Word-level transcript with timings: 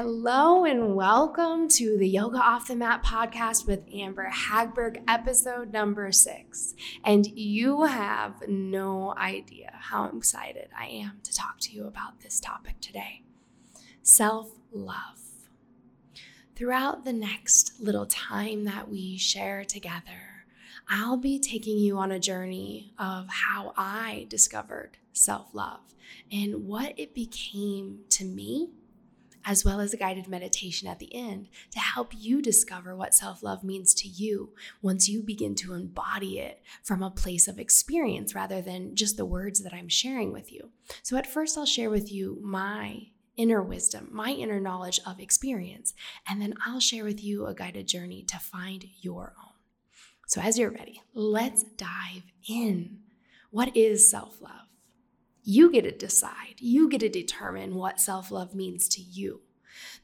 Hello 0.00 0.64
and 0.64 0.94
welcome 0.94 1.66
to 1.70 1.98
the 1.98 2.08
Yoga 2.08 2.38
Off 2.38 2.68
the 2.68 2.76
Mat 2.76 3.02
podcast 3.02 3.66
with 3.66 3.82
Amber 3.92 4.30
Hagberg, 4.30 5.02
episode 5.08 5.72
number 5.72 6.12
six. 6.12 6.76
And 7.04 7.26
you 7.26 7.82
have 7.82 8.46
no 8.46 9.12
idea 9.16 9.72
how 9.74 10.04
excited 10.04 10.68
I 10.78 10.86
am 10.86 11.18
to 11.24 11.34
talk 11.34 11.58
to 11.62 11.72
you 11.72 11.84
about 11.88 12.20
this 12.20 12.38
topic 12.38 12.80
today 12.80 13.24
self 14.00 14.52
love. 14.70 15.18
Throughout 16.54 17.04
the 17.04 17.12
next 17.12 17.80
little 17.80 18.06
time 18.06 18.66
that 18.66 18.88
we 18.88 19.18
share 19.18 19.64
together, 19.64 20.44
I'll 20.88 21.16
be 21.16 21.40
taking 21.40 21.76
you 21.76 21.98
on 21.98 22.12
a 22.12 22.20
journey 22.20 22.94
of 23.00 23.26
how 23.28 23.72
I 23.76 24.26
discovered 24.30 24.98
self 25.12 25.52
love 25.52 25.80
and 26.30 26.68
what 26.68 26.96
it 26.96 27.16
became 27.16 28.02
to 28.10 28.24
me 28.24 28.70
as 29.48 29.64
well 29.64 29.80
as 29.80 29.94
a 29.94 29.96
guided 29.96 30.28
meditation 30.28 30.86
at 30.86 30.98
the 30.98 31.12
end 31.14 31.48
to 31.70 31.80
help 31.80 32.12
you 32.14 32.42
discover 32.42 32.94
what 32.94 33.14
self 33.14 33.42
love 33.42 33.64
means 33.64 33.94
to 33.94 34.06
you 34.06 34.52
once 34.82 35.08
you 35.08 35.22
begin 35.22 35.54
to 35.54 35.72
embody 35.72 36.38
it 36.38 36.62
from 36.82 37.02
a 37.02 37.10
place 37.10 37.48
of 37.48 37.58
experience 37.58 38.34
rather 38.34 38.60
than 38.60 38.94
just 38.94 39.16
the 39.16 39.24
words 39.24 39.62
that 39.62 39.72
I'm 39.72 39.88
sharing 39.88 40.32
with 40.32 40.52
you. 40.52 40.68
So, 41.02 41.16
at 41.16 41.26
first, 41.26 41.56
I'll 41.56 41.64
share 41.64 41.88
with 41.88 42.12
you 42.12 42.38
my 42.42 43.06
inner 43.38 43.62
wisdom, 43.62 44.10
my 44.12 44.32
inner 44.32 44.60
knowledge 44.60 45.00
of 45.06 45.18
experience, 45.18 45.94
and 46.28 46.42
then 46.42 46.52
I'll 46.66 46.80
share 46.80 47.04
with 47.04 47.24
you 47.24 47.46
a 47.46 47.54
guided 47.54 47.88
journey 47.88 48.24
to 48.24 48.38
find 48.38 48.84
your 49.00 49.34
own. 49.42 49.54
So, 50.26 50.42
as 50.42 50.58
you're 50.58 50.70
ready, 50.70 51.00
let's 51.14 51.62
dive 51.62 52.24
in. 52.46 52.98
What 53.50 53.74
is 53.74 54.10
self 54.10 54.42
love? 54.42 54.67
You 55.42 55.70
get 55.70 55.82
to 55.82 55.92
decide, 55.92 56.56
you 56.58 56.88
get 56.88 57.00
to 57.00 57.08
determine 57.08 57.74
what 57.74 58.00
self 58.00 58.30
love 58.30 58.54
means 58.54 58.88
to 58.90 59.00
you. 59.00 59.40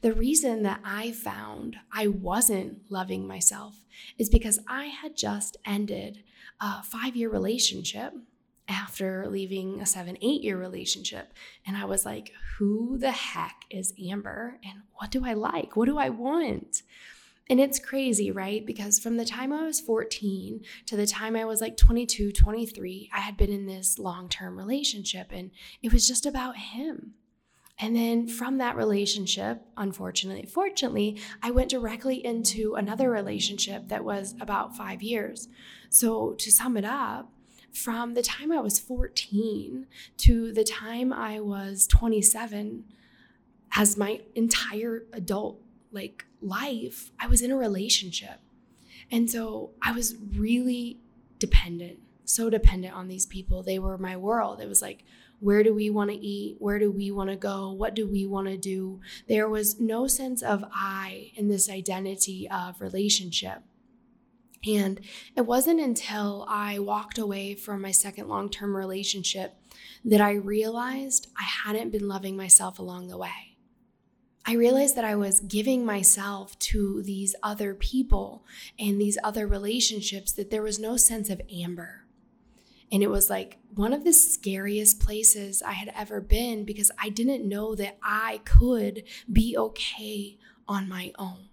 The 0.01 0.13
reason 0.13 0.63
that 0.63 0.81
I 0.83 1.11
found 1.11 1.77
I 1.91 2.07
wasn't 2.07 2.89
loving 2.89 3.27
myself 3.27 3.85
is 4.17 4.29
because 4.29 4.59
I 4.67 4.85
had 4.85 5.15
just 5.15 5.57
ended 5.65 6.23
a 6.59 6.83
five 6.83 7.15
year 7.15 7.29
relationship 7.29 8.13
after 8.67 9.27
leaving 9.27 9.81
a 9.81 9.85
seven, 9.85 10.17
eight 10.21 10.41
year 10.41 10.57
relationship. 10.57 11.33
And 11.65 11.77
I 11.77 11.85
was 11.85 12.05
like, 12.05 12.31
who 12.57 12.97
the 12.97 13.11
heck 13.11 13.65
is 13.69 13.93
Amber? 14.09 14.59
And 14.63 14.81
what 14.95 15.11
do 15.11 15.25
I 15.25 15.33
like? 15.33 15.75
What 15.75 15.85
do 15.85 15.97
I 15.97 16.09
want? 16.09 16.81
And 17.49 17.59
it's 17.59 17.77
crazy, 17.77 18.31
right? 18.31 18.65
Because 18.65 18.97
from 18.97 19.17
the 19.17 19.25
time 19.25 19.53
I 19.53 19.63
was 19.65 19.79
14 19.79 20.61
to 20.87 20.95
the 20.95 21.05
time 21.05 21.35
I 21.35 21.45
was 21.45 21.61
like 21.61 21.77
22, 21.77 22.31
23, 22.31 23.09
I 23.13 23.19
had 23.19 23.37
been 23.37 23.51
in 23.51 23.67
this 23.67 23.99
long 23.99 24.29
term 24.29 24.57
relationship 24.57 25.27
and 25.31 25.51
it 25.83 25.93
was 25.93 26.07
just 26.07 26.25
about 26.25 26.57
him. 26.57 27.13
And 27.77 27.95
then 27.95 28.27
from 28.27 28.57
that 28.57 28.77
relationship, 28.77 29.61
unfortunately, 29.75 30.45
fortunately, 30.45 31.19
I 31.43 31.51
went 31.51 31.69
directly 31.69 32.25
into 32.25 32.75
another 32.75 33.11
relationship 33.11 33.89
that 33.89 34.05
was 34.05 34.33
about 34.39 34.77
five 34.77 35.03
years. 35.03 35.49
So 35.89 36.33
to 36.33 36.51
sum 36.51 36.77
it 36.77 36.85
up, 36.85 37.31
from 37.73 38.13
the 38.13 38.21
time 38.21 38.53
I 38.53 38.61
was 38.61 38.79
14 38.79 39.87
to 40.17 40.53
the 40.53 40.63
time 40.63 41.11
I 41.11 41.41
was 41.41 41.85
27, 41.87 42.85
as 43.75 43.97
my 43.97 44.21
entire 44.33 45.03
adult 45.11 45.59
like 45.91 46.25
life, 46.45 47.11
I 47.19 47.27
was 47.27 47.41
in 47.41 47.51
a 47.51 47.57
relationship. 47.57 48.39
And 49.11 49.29
so 49.29 49.71
I 49.81 49.91
was 49.91 50.15
really 50.35 50.99
dependent, 51.39 51.99
so 52.23 52.49
dependent 52.49 52.93
on 52.95 53.07
these 53.07 53.25
people. 53.25 53.63
They 53.63 53.79
were 53.79 53.97
my 53.97 54.17
world. 54.17 54.61
It 54.61 54.69
was 54.69 54.81
like, 54.81 55.03
where 55.39 55.63
do 55.63 55.73
we 55.73 55.89
want 55.89 56.09
to 56.11 56.17
eat? 56.17 56.55
Where 56.59 56.79
do 56.79 56.91
we 56.91 57.11
want 57.11 57.29
to 57.29 57.35
go? 57.35 57.71
What 57.71 57.93
do 57.93 58.07
we 58.07 58.25
want 58.25 58.47
to 58.47 58.57
do? 58.57 59.01
There 59.27 59.49
was 59.49 59.79
no 59.79 60.07
sense 60.07 60.41
of 60.41 60.63
I 60.73 61.31
in 61.35 61.49
this 61.49 61.69
identity 61.69 62.47
of 62.49 62.81
relationship. 62.81 63.61
And 64.65 64.99
it 65.35 65.45
wasn't 65.45 65.79
until 65.79 66.45
I 66.49 66.79
walked 66.79 67.17
away 67.17 67.53
from 67.53 67.81
my 67.81 67.91
second 67.91 68.27
long 68.27 68.49
term 68.49 68.75
relationship 68.75 69.55
that 70.03 70.21
I 70.21 70.31
realized 70.31 71.27
I 71.37 71.43
hadn't 71.43 71.91
been 71.91 72.07
loving 72.07 72.35
myself 72.35 72.79
along 72.79 73.07
the 73.07 73.17
way. 73.17 73.54
I 74.47 74.53
realized 74.53 74.95
that 74.95 75.05
I 75.05 75.15
was 75.15 75.39
giving 75.39 75.85
myself 75.85 76.57
to 76.59 77.01
these 77.01 77.35
other 77.41 77.73
people 77.73 78.45
and 78.77 79.01
these 79.01 79.17
other 79.23 79.47
relationships, 79.47 80.31
that 80.33 80.51
there 80.51 80.61
was 80.61 80.77
no 80.77 80.97
sense 80.97 81.29
of 81.31 81.41
amber. 81.51 82.05
And 82.91 83.01
it 83.01 83.09
was 83.09 83.29
like 83.29 83.57
one 83.73 83.91
of 83.91 84.03
the 84.03 84.13
scariest 84.13 84.99
places 84.99 85.63
I 85.63 85.73
had 85.73 85.91
ever 85.95 86.21
been 86.21 86.63
because 86.63 86.91
I 87.01 87.09
didn't 87.09 87.49
know 87.49 87.73
that 87.75 87.97
I 88.03 88.41
could 88.45 89.03
be 89.31 89.57
okay 89.57 90.37
on 90.67 90.87
my 90.87 91.11
own. 91.17 91.49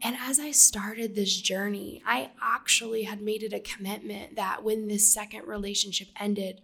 And 0.00 0.16
as 0.20 0.38
I 0.38 0.52
started 0.52 1.14
this 1.14 1.40
journey, 1.40 2.00
I 2.06 2.30
actually 2.40 3.02
had 3.02 3.20
made 3.20 3.42
it 3.42 3.52
a 3.52 3.58
commitment 3.58 4.36
that 4.36 4.62
when 4.62 4.86
this 4.86 5.12
second 5.12 5.48
relationship 5.48 6.08
ended, 6.20 6.60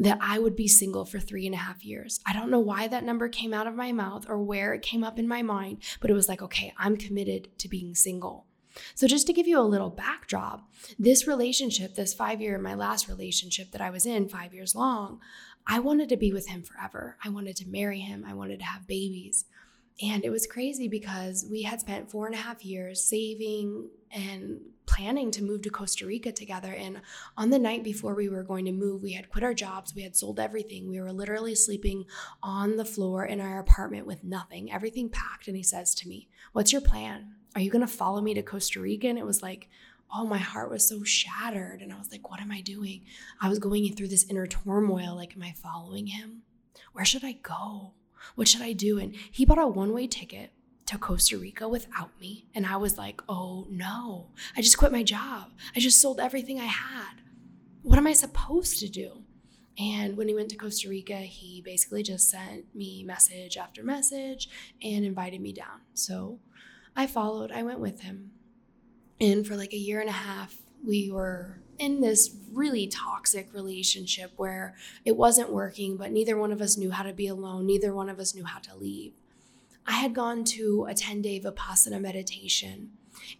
that 0.00 0.18
I 0.20 0.38
would 0.38 0.56
be 0.56 0.66
single 0.66 1.04
for 1.04 1.20
three 1.20 1.44
and 1.44 1.54
a 1.54 1.58
half 1.58 1.84
years. 1.84 2.20
I 2.26 2.32
don't 2.32 2.50
know 2.50 2.58
why 2.58 2.88
that 2.88 3.04
number 3.04 3.28
came 3.28 3.52
out 3.52 3.66
of 3.66 3.74
my 3.74 3.92
mouth 3.92 4.26
or 4.28 4.38
where 4.38 4.72
it 4.72 4.82
came 4.82 5.04
up 5.04 5.18
in 5.18 5.28
my 5.28 5.42
mind, 5.42 5.78
but 6.00 6.10
it 6.10 6.14
was 6.14 6.28
like, 6.28 6.40
okay, 6.40 6.72
I'm 6.78 6.96
committed 6.96 7.48
to 7.58 7.68
being 7.68 7.94
single. 7.94 8.46
So, 8.94 9.06
just 9.06 9.26
to 9.26 9.32
give 9.32 9.46
you 9.46 9.58
a 9.58 9.62
little 9.62 9.90
backdrop, 9.90 10.70
this 10.98 11.26
relationship, 11.26 11.96
this 11.96 12.14
five 12.14 12.40
year, 12.40 12.56
my 12.56 12.74
last 12.74 13.08
relationship 13.08 13.72
that 13.72 13.80
I 13.80 13.90
was 13.90 14.06
in, 14.06 14.28
five 14.28 14.54
years 14.54 14.74
long, 14.74 15.20
I 15.66 15.80
wanted 15.80 16.08
to 16.08 16.16
be 16.16 16.32
with 16.32 16.48
him 16.48 16.62
forever. 16.62 17.16
I 17.22 17.28
wanted 17.28 17.56
to 17.56 17.68
marry 17.68 18.00
him. 18.00 18.24
I 18.26 18.32
wanted 18.32 18.60
to 18.60 18.64
have 18.64 18.86
babies. 18.86 19.44
And 20.02 20.24
it 20.24 20.30
was 20.30 20.46
crazy 20.46 20.88
because 20.88 21.46
we 21.50 21.62
had 21.62 21.80
spent 21.80 22.10
four 22.10 22.26
and 22.26 22.34
a 22.34 22.38
half 22.38 22.64
years 22.64 23.04
saving 23.04 23.90
and 24.10 24.60
planning 24.86 25.30
to 25.30 25.44
move 25.44 25.62
to 25.62 25.70
Costa 25.70 26.06
Rica 26.06 26.32
together. 26.32 26.72
And 26.72 27.02
on 27.36 27.50
the 27.50 27.58
night 27.58 27.84
before 27.84 28.14
we 28.14 28.28
were 28.28 28.42
going 28.42 28.64
to 28.64 28.72
move, 28.72 29.02
we 29.02 29.12
had 29.12 29.30
quit 29.30 29.44
our 29.44 29.54
jobs, 29.54 29.94
we 29.94 30.02
had 30.02 30.16
sold 30.16 30.40
everything. 30.40 30.88
We 30.88 31.00
were 31.00 31.12
literally 31.12 31.54
sleeping 31.54 32.06
on 32.42 32.76
the 32.76 32.84
floor 32.84 33.24
in 33.24 33.40
our 33.40 33.60
apartment 33.60 34.06
with 34.06 34.24
nothing, 34.24 34.72
everything 34.72 35.10
packed. 35.10 35.48
And 35.48 35.56
he 35.56 35.62
says 35.62 35.94
to 35.96 36.08
me, 36.08 36.28
What's 36.52 36.72
your 36.72 36.82
plan? 36.82 37.34
Are 37.54 37.60
you 37.60 37.70
going 37.70 37.86
to 37.86 37.92
follow 37.92 38.20
me 38.20 38.34
to 38.34 38.42
Costa 38.42 38.80
Rica? 38.80 39.08
And 39.08 39.18
it 39.18 39.26
was 39.26 39.42
like, 39.42 39.68
oh, 40.14 40.26
my 40.26 40.38
heart 40.38 40.70
was 40.70 40.88
so 40.88 41.04
shattered. 41.04 41.82
And 41.82 41.92
I 41.92 41.98
was 41.98 42.10
like, 42.10 42.28
what 42.30 42.40
am 42.40 42.50
I 42.50 42.60
doing? 42.60 43.02
I 43.40 43.48
was 43.48 43.58
going 43.58 43.94
through 43.94 44.08
this 44.08 44.28
inner 44.28 44.46
turmoil. 44.46 45.14
Like, 45.14 45.34
am 45.36 45.42
I 45.42 45.52
following 45.52 46.08
him? 46.08 46.42
Where 46.92 47.04
should 47.04 47.24
I 47.24 47.32
go? 47.32 47.92
What 48.34 48.48
should 48.48 48.62
I 48.62 48.72
do? 48.72 48.98
And 48.98 49.14
he 49.30 49.44
bought 49.44 49.58
a 49.58 49.66
one 49.66 49.92
way 49.92 50.06
ticket 50.06 50.52
to 50.86 50.98
Costa 50.98 51.38
Rica 51.38 51.68
without 51.68 52.10
me. 52.20 52.46
And 52.54 52.66
I 52.66 52.76
was 52.76 52.98
like, 52.98 53.22
oh 53.28 53.66
no, 53.70 54.30
I 54.56 54.62
just 54.62 54.78
quit 54.78 54.92
my 54.92 55.02
job. 55.02 55.52
I 55.76 55.80
just 55.80 56.00
sold 56.00 56.18
everything 56.18 56.58
I 56.58 56.64
had. 56.64 57.20
What 57.82 57.98
am 57.98 58.06
I 58.06 58.12
supposed 58.12 58.80
to 58.80 58.88
do? 58.88 59.22
And 59.78 60.16
when 60.16 60.28
he 60.28 60.34
went 60.34 60.50
to 60.50 60.56
Costa 60.56 60.88
Rica, 60.88 61.16
he 61.18 61.62
basically 61.62 62.02
just 62.02 62.28
sent 62.28 62.74
me 62.74 63.02
message 63.04 63.56
after 63.56 63.82
message 63.82 64.48
and 64.82 65.04
invited 65.04 65.40
me 65.40 65.52
down. 65.52 65.80
So 65.94 66.40
I 66.96 67.06
followed, 67.06 67.52
I 67.52 67.62
went 67.62 67.80
with 67.80 68.00
him. 68.00 68.32
And 69.20 69.46
for 69.46 69.56
like 69.56 69.72
a 69.72 69.78
year 69.78 70.00
and 70.00 70.08
a 70.08 70.12
half, 70.12 70.56
we 70.84 71.10
were 71.10 71.60
in 71.80 72.00
this 72.00 72.36
really 72.52 72.86
toxic 72.86 73.52
relationship 73.54 74.32
where 74.36 74.76
it 75.04 75.16
wasn't 75.16 75.50
working, 75.50 75.96
but 75.96 76.12
neither 76.12 76.36
one 76.36 76.52
of 76.52 76.60
us 76.60 76.76
knew 76.76 76.90
how 76.90 77.02
to 77.02 77.12
be 77.12 77.26
alone. 77.26 77.66
Neither 77.66 77.94
one 77.94 78.10
of 78.10 78.20
us 78.20 78.34
knew 78.34 78.44
how 78.44 78.58
to 78.60 78.76
leave. 78.76 79.14
I 79.86 79.92
had 79.92 80.14
gone 80.14 80.44
to 80.44 80.86
a 80.88 80.94
10 80.94 81.22
day 81.22 81.40
Vipassana 81.40 82.00
meditation. 82.00 82.90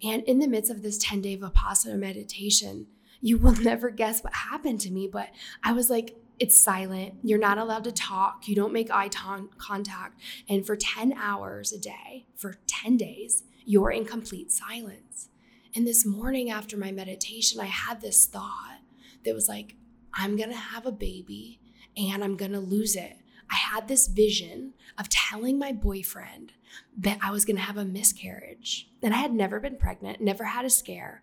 And 0.02 0.22
in 0.24 0.38
the 0.38 0.48
midst 0.48 0.70
of 0.70 0.82
this 0.82 0.96
10 0.98 1.20
day 1.20 1.36
Vipassana 1.36 1.98
meditation, 1.98 2.86
you 3.20 3.36
will 3.36 3.52
never 3.60 3.90
guess 3.90 4.24
what 4.24 4.34
happened 4.34 4.80
to 4.80 4.90
me, 4.90 5.06
but 5.06 5.28
I 5.62 5.72
was 5.72 5.90
like, 5.90 6.16
it's 6.38 6.56
silent. 6.56 7.16
You're 7.22 7.38
not 7.38 7.58
allowed 7.58 7.84
to 7.84 7.92
talk. 7.92 8.48
You 8.48 8.56
don't 8.56 8.72
make 8.72 8.90
eye 8.90 9.10
contact. 9.58 10.18
And 10.48 10.66
for 10.66 10.74
10 10.74 11.12
hours 11.12 11.70
a 11.70 11.78
day, 11.78 12.24
for 12.34 12.54
10 12.66 12.96
days, 12.96 13.42
you're 13.66 13.90
in 13.90 14.06
complete 14.06 14.50
silence. 14.50 15.28
And 15.74 15.86
this 15.86 16.04
morning 16.04 16.50
after 16.50 16.76
my 16.76 16.90
meditation, 16.90 17.60
I 17.60 17.66
had 17.66 18.00
this 18.00 18.26
thought 18.26 18.80
that 19.24 19.34
was 19.34 19.48
like, 19.48 19.76
I'm 20.12 20.36
going 20.36 20.50
to 20.50 20.56
have 20.56 20.86
a 20.86 20.92
baby 20.92 21.60
and 21.96 22.24
I'm 22.24 22.36
going 22.36 22.52
to 22.52 22.60
lose 22.60 22.96
it. 22.96 23.16
I 23.50 23.56
had 23.56 23.88
this 23.88 24.08
vision 24.08 24.74
of 24.98 25.08
telling 25.08 25.58
my 25.58 25.72
boyfriend 25.72 26.52
that 26.98 27.18
I 27.22 27.30
was 27.30 27.44
going 27.44 27.56
to 27.56 27.62
have 27.62 27.76
a 27.76 27.84
miscarriage. 27.84 28.88
And 29.02 29.14
I 29.14 29.18
had 29.18 29.32
never 29.32 29.60
been 29.60 29.76
pregnant, 29.76 30.20
never 30.20 30.44
had 30.44 30.64
a 30.64 30.70
scare. 30.70 31.22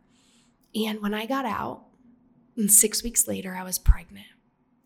And 0.76 1.02
when 1.02 1.14
I 1.14 1.26
got 1.26 1.46
out, 1.46 1.84
six 2.68 3.04
weeks 3.04 3.28
later, 3.28 3.56
I 3.56 3.64
was 3.64 3.80
pregnant. 3.80 4.28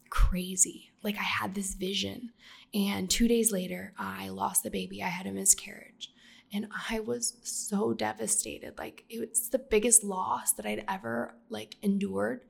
Crazy. 0.10 0.92
Like 1.04 1.18
I 1.18 1.24
had 1.24 1.56
this 1.56 1.74
vision. 1.74 2.32
And 2.74 3.10
two 3.10 3.28
days 3.28 3.52
later, 3.52 3.94
I 3.98 4.30
lost 4.30 4.64
the 4.64 4.72
baby. 4.72 5.02
I 5.02 5.08
had 5.08 5.26
a 5.26 5.32
miscarriage. 5.32 6.11
And 6.54 6.68
I 6.90 7.00
was 7.00 7.38
so 7.44 7.94
devastated. 7.94 8.78
Like 8.78 9.06
it 9.10 9.20
was 9.30 9.50
the 9.50 9.60
biggest 9.60 10.04
loss 10.04 10.52
that 10.54 10.66
I'd 10.66 10.84
ever 10.88 11.36
like 11.50 11.78
endured 11.82 12.42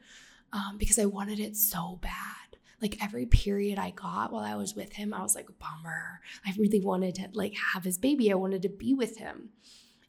um, 0.51 0.77
because 0.77 0.98
I 0.98 1.06
wanted 1.06 1.39
it 1.39 1.56
so 1.56 2.00
bad 2.01 2.42
like 2.81 2.98
every 3.01 3.25
period 3.25 3.77
I 3.77 3.92
got 3.92 4.33
while 4.33 4.44
I 4.44 4.56
was 4.56 4.75
with 4.75 4.94
him, 4.94 5.13
I 5.13 5.21
was 5.21 5.36
like, 5.36 5.48
bummer. 5.59 6.21
I 6.45 6.53
really 6.57 6.81
wanted 6.81 7.15
to 7.15 7.30
like 7.33 7.53
have 7.74 7.83
his 7.83 7.98
baby. 7.98 8.31
I 8.31 8.36
wanted 8.36 8.63
to 8.63 8.69
be 8.69 8.94
with 8.94 9.18
him. 9.18 9.50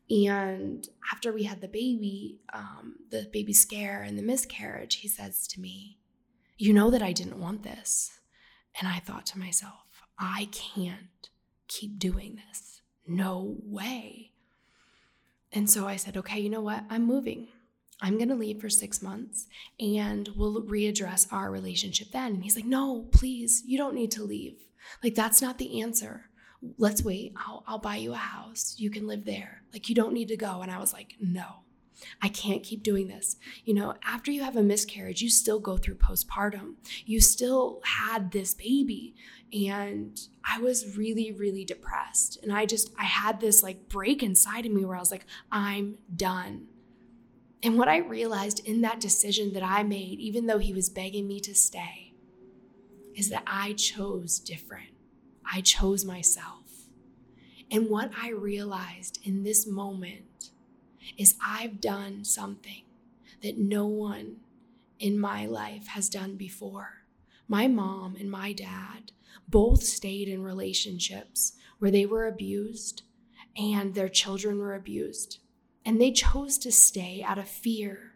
And 0.09 0.87
after 1.13 1.33
we 1.33 1.45
had 1.45 1.61
the 1.61 1.69
baby, 1.69 2.41
um, 2.53 2.97
the 3.11 3.29
baby 3.33 3.53
scare 3.53 4.03
and 4.03 4.19
the 4.19 4.23
miscarriage, 4.23 4.97
he 4.97 5.09
says 5.09 5.47
to 5.49 5.61
me, 5.61 5.99
You 6.57 6.73
know 6.73 6.91
that 6.91 7.03
I 7.03 7.13
didn't 7.13 7.41
want 7.41 7.63
this. 7.63 8.19
And 8.81 8.89
I 8.89 8.99
thought 8.99 9.27
to 9.27 9.39
myself, 9.39 10.03
I 10.19 10.49
can't 10.51 11.29
keep 11.69 11.99
doing 11.99 12.39
this. 12.49 12.72
No 13.07 13.57
way. 13.65 14.31
And 15.53 15.69
so 15.69 15.87
I 15.87 15.97
said, 15.97 16.17
Okay, 16.17 16.41
you 16.41 16.51
know 16.51 16.61
what? 16.61 16.85
I'm 16.89 17.05
moving. 17.05 17.49
I'm 18.01 18.17
going 18.17 18.31
to 18.31 18.35
leave 18.35 18.61
for 18.61 18.69
six 18.69 19.01
months 19.01 19.47
and 19.79 20.29
we'll 20.35 20.63
readdress 20.63 21.33
our 21.33 21.51
relationship 21.51 22.09
then. 22.13 22.35
And 22.35 22.43
he's 22.43 22.57
like, 22.57 22.65
No, 22.65 23.07
please, 23.13 23.63
you 23.67 23.79
don't 23.79 23.95
need 23.95 24.11
to 24.13 24.25
leave. 24.25 24.57
Like, 25.03 25.15
that's 25.15 25.41
not 25.41 25.59
the 25.59 25.81
answer. 25.81 26.27
Let's 26.79 27.03
wait. 27.03 27.33
I'll, 27.37 27.65
I'll 27.67 27.79
buy 27.79 27.97
you 27.97 28.13
a 28.13 28.17
house. 28.17 28.77
You 28.79 28.91
can 28.91 29.07
live 29.07 29.25
there. 29.25 29.63
Like, 29.73 29.89
you 29.89 29.95
don't 29.95 30.15
need 30.15 30.29
to 30.29 30.37
go. 30.37 30.63
And 30.63 30.71
I 30.71 30.79
was 30.79 30.93
like, 30.93 31.15
No, 31.21 31.62
I 32.21 32.29
can't 32.29 32.63
keep 32.63 32.83
doing 32.83 33.09
this. 33.09 33.37
You 33.65 33.75
know, 33.75 33.95
after 34.05 34.31
you 34.31 34.43
have 34.43 34.57
a 34.57 34.63
miscarriage, 34.63 35.23
you 35.23 35.31
still 35.31 35.61
go 35.61 35.77
through 35.77 35.97
postpartum. 35.97 36.75
You 37.05 37.21
still 37.21 37.81
had 37.85 38.33
this 38.33 38.55
baby. 38.55 39.15
And 39.53 40.19
I 40.45 40.59
was 40.59 40.97
really, 40.97 41.33
really 41.33 41.65
depressed. 41.65 42.39
And 42.43 42.53
I 42.53 42.67
just, 42.67 42.93
I 42.99 43.05
had 43.05 43.41
this 43.41 43.63
like 43.63 43.89
break 43.89 44.23
inside 44.23 44.67
of 44.67 44.73
me 44.73 44.85
where 44.85 44.97
I 44.97 45.01
was 45.01 45.11
like, 45.11 45.27
I'm 45.51 45.99
done. 46.15 46.67
And 47.63 47.79
what 47.79 47.89
I 47.89 47.99
realized 47.99 48.67
in 48.67 48.81
that 48.81 48.99
decision 49.01 49.53
that 49.53 49.63
I 49.63 49.83
made, 49.83 50.19
even 50.19 50.47
though 50.47 50.59
he 50.59 50.73
was 50.73 50.89
begging 50.89 51.29
me 51.29 51.39
to 51.41 51.55
stay, 51.55 52.15
is 53.15 53.29
that 53.31 53.45
I 53.47 53.75
chose 53.75 54.41
different. 54.41 54.91
I 55.45 55.61
chose 55.61 56.05
myself. 56.05 56.63
And 57.71 57.89
what 57.89 58.11
I 58.21 58.31
realized 58.31 59.19
in 59.25 59.45
this 59.45 59.67
moment 59.67 60.25
is 61.17 61.37
I've 61.45 61.81
done 61.81 62.25
something 62.25 62.83
that 63.43 63.59
no 63.59 63.87
one 63.87 64.37
in 64.99 65.19
my 65.19 65.47
life 65.47 65.89
has 65.89 66.09
done 66.09 66.37
before. 66.37 67.05
My 67.49 67.67
mom 67.67 68.17
and 68.17 68.31
my 68.31 68.53
dad 68.53 69.13
both 69.49 69.83
stayed 69.83 70.29
in 70.29 70.43
relationships 70.43 71.53
where 71.79 71.91
they 71.91 72.07
were 72.07 72.27
abused 72.27 73.03
and 73.57 73.95
their 73.95 74.09
children 74.09 74.59
were 74.59 74.75
abused. 74.75 75.39
And 75.85 76.01
they 76.01 76.13
chose 76.13 76.59
to 76.59 76.71
stay 76.71 77.25
out 77.27 77.39
of 77.39 77.49
fear, 77.49 78.15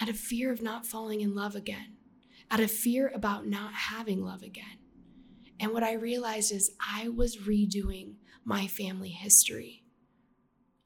out 0.00 0.08
of 0.08 0.18
fear 0.18 0.52
of 0.52 0.60
not 0.60 0.84
falling 0.84 1.20
in 1.20 1.34
love 1.34 1.54
again, 1.54 1.96
out 2.50 2.60
of 2.60 2.70
fear 2.70 3.10
about 3.14 3.46
not 3.46 3.72
having 3.72 4.24
love 4.24 4.42
again. 4.42 4.78
And 5.60 5.72
what 5.72 5.84
I 5.84 5.92
realized 5.92 6.52
is 6.52 6.72
I 6.80 7.08
was 7.08 7.36
redoing 7.36 8.14
my 8.44 8.66
family 8.66 9.10
history. 9.10 9.79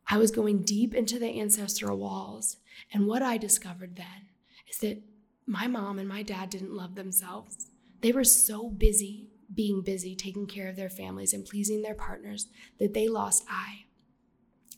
I 0.08 0.18
was 0.18 0.30
going 0.30 0.62
deep 0.62 0.94
into 0.94 1.18
the 1.18 1.40
ancestral 1.40 1.98
walls. 1.98 2.58
And 2.92 3.06
what 3.06 3.22
I 3.22 3.38
discovered 3.38 3.96
then 3.96 4.28
is 4.68 4.78
that 4.78 5.02
my 5.46 5.66
mom 5.66 5.98
and 5.98 6.08
my 6.08 6.22
dad 6.22 6.50
didn't 6.50 6.74
love 6.74 6.94
themselves. 6.94 7.70
They 8.00 8.12
were 8.12 8.24
so 8.24 8.68
busy 8.68 9.30
being 9.54 9.82
busy, 9.82 10.16
taking 10.16 10.46
care 10.46 10.68
of 10.68 10.76
their 10.76 10.90
families 10.90 11.32
and 11.32 11.44
pleasing 11.44 11.82
their 11.82 11.94
partners 11.94 12.48
that 12.78 12.94
they 12.94 13.08
lost 13.08 13.44
I 13.48 13.84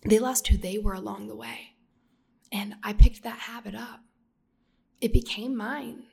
they 0.08 0.18
lost 0.18 0.46
who 0.48 0.56
they 0.56 0.78
were 0.78 0.94
along 0.94 1.26
the 1.26 1.36
way. 1.36 1.74
And 2.52 2.76
I 2.82 2.92
picked 2.92 3.22
that 3.24 3.40
habit 3.40 3.74
up. 3.74 4.00
It 5.00 5.12
became 5.12 5.56
mine 5.56 6.04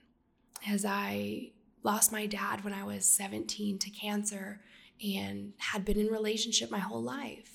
as 0.68 0.84
I 0.84 1.52
lost 1.84 2.12
my 2.12 2.26
dad 2.26 2.64
when 2.64 2.74
I 2.74 2.84
was 2.84 3.06
17 3.06 3.78
to 3.80 3.90
cancer 3.90 4.62
and 5.04 5.54
had 5.58 5.86
been 5.86 6.00
in 6.00 6.08
relationship 6.08 6.72
my 6.72 6.80
whole 6.80 7.02
life. 7.02 7.53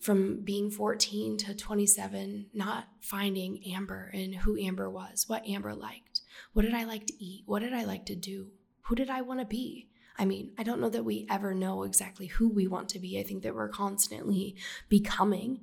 From 0.00 0.42
being 0.42 0.70
14 0.70 1.38
to 1.38 1.54
27, 1.54 2.46
not 2.54 2.86
finding 3.00 3.60
Amber 3.74 4.10
and 4.14 4.34
who 4.34 4.56
Amber 4.58 4.88
was, 4.88 5.24
what 5.28 5.46
Amber 5.46 5.74
liked. 5.74 6.20
What 6.52 6.62
did 6.62 6.74
I 6.74 6.84
like 6.84 7.06
to 7.06 7.24
eat? 7.24 7.42
What 7.46 7.60
did 7.60 7.72
I 7.72 7.84
like 7.84 8.06
to 8.06 8.14
do? 8.14 8.52
Who 8.82 8.94
did 8.94 9.10
I 9.10 9.22
want 9.22 9.40
to 9.40 9.46
be? 9.46 9.88
I 10.16 10.24
mean, 10.24 10.52
I 10.58 10.62
don't 10.62 10.80
know 10.80 10.88
that 10.88 11.04
we 11.04 11.26
ever 11.30 11.54
know 11.54 11.84
exactly 11.84 12.26
who 12.26 12.48
we 12.48 12.66
want 12.66 12.88
to 12.90 12.98
be. 12.98 13.18
I 13.18 13.22
think 13.22 13.42
that 13.42 13.54
we're 13.54 13.68
constantly 13.68 14.56
becoming. 14.88 15.60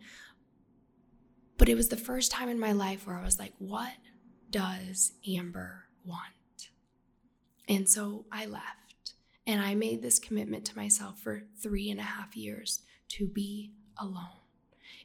But 1.57 1.69
it 1.69 1.75
was 1.75 1.89
the 1.89 1.97
first 1.97 2.31
time 2.31 2.49
in 2.49 2.59
my 2.59 2.71
life 2.71 3.05
where 3.05 3.17
I 3.17 3.23
was 3.23 3.39
like, 3.39 3.53
what 3.57 3.93
does 4.49 5.13
Amber 5.27 5.85
want? 6.05 6.21
And 7.67 7.89
so 7.89 8.25
I 8.31 8.45
left 8.45 9.13
and 9.47 9.61
I 9.61 9.75
made 9.75 10.01
this 10.01 10.19
commitment 10.19 10.65
to 10.65 10.77
myself 10.77 11.19
for 11.19 11.43
three 11.61 11.89
and 11.89 11.99
a 11.99 12.03
half 12.03 12.35
years 12.35 12.81
to 13.09 13.27
be 13.27 13.73
alone. 13.97 14.41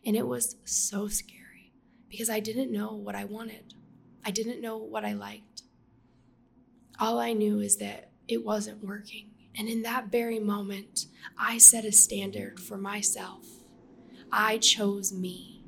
And 0.04 0.16
it 0.16 0.26
was 0.26 0.56
so 0.64 1.08
scary 1.08 1.72
because 2.08 2.30
I 2.30 2.40
didn't 2.40 2.72
know 2.72 2.94
what 2.94 3.14
I 3.14 3.24
wanted, 3.24 3.74
I 4.24 4.30
didn't 4.30 4.60
know 4.60 4.76
what 4.76 5.04
I 5.04 5.12
liked. 5.12 5.62
All 6.98 7.18
I 7.18 7.32
knew 7.32 7.60
is 7.60 7.78
that 7.78 8.10
it 8.28 8.44
wasn't 8.44 8.84
working. 8.84 9.30
And 9.56 9.68
in 9.68 9.82
that 9.82 10.12
very 10.12 10.38
moment, 10.38 11.06
I 11.38 11.58
set 11.58 11.84
a 11.84 11.92
standard 11.92 12.60
for 12.60 12.76
myself. 12.76 13.46
I 14.30 14.58
chose 14.58 15.12
me. 15.12 15.64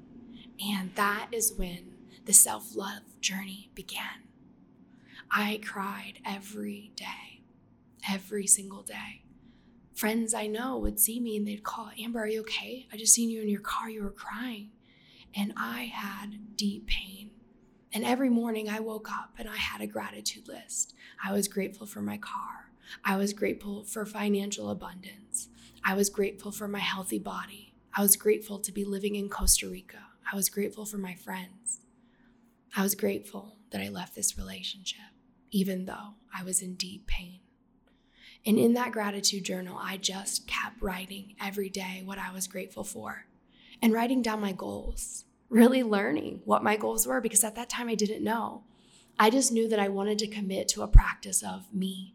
And 0.65 0.95
that 0.95 1.29
is 1.33 1.53
when 1.53 1.95
the 2.25 2.33
self 2.33 2.77
love 2.77 3.21
journey 3.21 3.71
began. 3.75 4.29
I 5.31 5.61
cried 5.65 6.21
every 6.25 6.93
day, 6.95 7.43
every 8.09 8.47
single 8.47 8.83
day. 8.83 9.22
Friends 9.95 10.35
I 10.35 10.47
know 10.47 10.79
would 10.79 10.99
see 10.99 11.21
me 11.21 11.37
and 11.37 11.47
they'd 11.47 11.63
call, 11.63 11.91
Amber, 11.99 12.21
are 12.21 12.27
you 12.27 12.41
okay? 12.41 12.87
I 12.93 12.97
just 12.97 13.15
seen 13.15 13.31
you 13.31 13.43
in 13.43 13.49
your 13.49 13.61
car, 13.61 13.91
you 13.91 14.03
were 14.03 14.11
crying. 14.11 14.71
And 15.35 15.53
I 15.57 15.85
had 15.85 16.57
deep 16.57 16.87
pain. 16.87 17.31
And 17.93 18.05
every 18.05 18.31
morning 18.31 18.71
I 18.71 18.81
woke 18.81 19.11
up 19.11 19.35
and 19.39 19.49
I 19.49 19.57
had 19.57 19.81
a 19.83 19.87
gratitude 19.87 20.49
list. 20.49 20.95
I 21.23 21.33
was 21.33 21.47
grateful 21.47 21.87
for 21.87 22.01
my 22.01 22.17
car. 22.17 22.71
I 23.05 23.17
was 23.17 23.33
grateful 23.33 23.85
for 23.85 24.07
financial 24.07 24.71
abundance. 24.71 25.49
I 25.85 25.95
was 25.95 26.11
grateful 26.11 26.53
for 26.53 26.69
my 26.69 26.79
healthy 26.79 27.19
body. 27.19 27.75
I 27.95 28.01
was 28.01 28.17
grateful 28.17 28.59
to 28.61 28.73
be 28.73 28.85
living 28.85 29.15
in 29.15 29.29
Costa 29.29 29.69
Rica. 29.69 29.99
I 30.31 30.37
was 30.37 30.49
grateful 30.49 30.87
for 30.87 30.99
my 30.99 31.15
friends. 31.15 31.81
I 32.75 32.83
was 32.83 32.95
grateful 32.95 33.59
that 33.71 33.83
I 33.83 33.89
left 33.89 34.15
this 34.15 34.39
relationship, 34.39 35.01
even 35.51 35.85
though 35.85 36.15
I 36.35 36.43
was 36.43 36.63
in 36.63 36.75
deep 36.75 37.07
pain. 37.07 37.41
And 38.45 38.59
in 38.59 38.75
that 38.75 38.93
gratitude 38.93 39.45
journal, 39.45 39.79
I 39.81 39.97
just 39.97 40.47
kept 40.47 40.83
writing 40.83 41.37
every 41.41 41.69
day 41.69 42.03
what 42.05 42.19
I 42.19 42.33
was 42.33 42.49
grateful 42.49 42.85
for 42.85 43.27
and 43.81 43.93
writing 43.93 44.23
down 44.23 44.41
my 44.41 44.53
goals, 44.53 45.25
really 45.49 45.83
learning 45.83 46.41
what 46.45 46.65
my 46.65 46.77
goals 46.77 47.07
were 47.07 47.21
because 47.21 47.45
at 47.45 47.55
that 47.55 47.69
time 47.69 47.89
I 47.89 47.95
didn't 47.95 48.25
know. 48.25 48.65
I 49.19 49.31
just 49.31 49.53
knew 49.53 49.69
that 49.69 49.79
I 49.79 49.89
wanted 49.89 50.19
to 50.21 50.27
commit 50.27 50.69
to 50.69 50.83
a 50.83 50.89
practice 50.89 51.43
of 51.43 51.73
me 51.73 52.15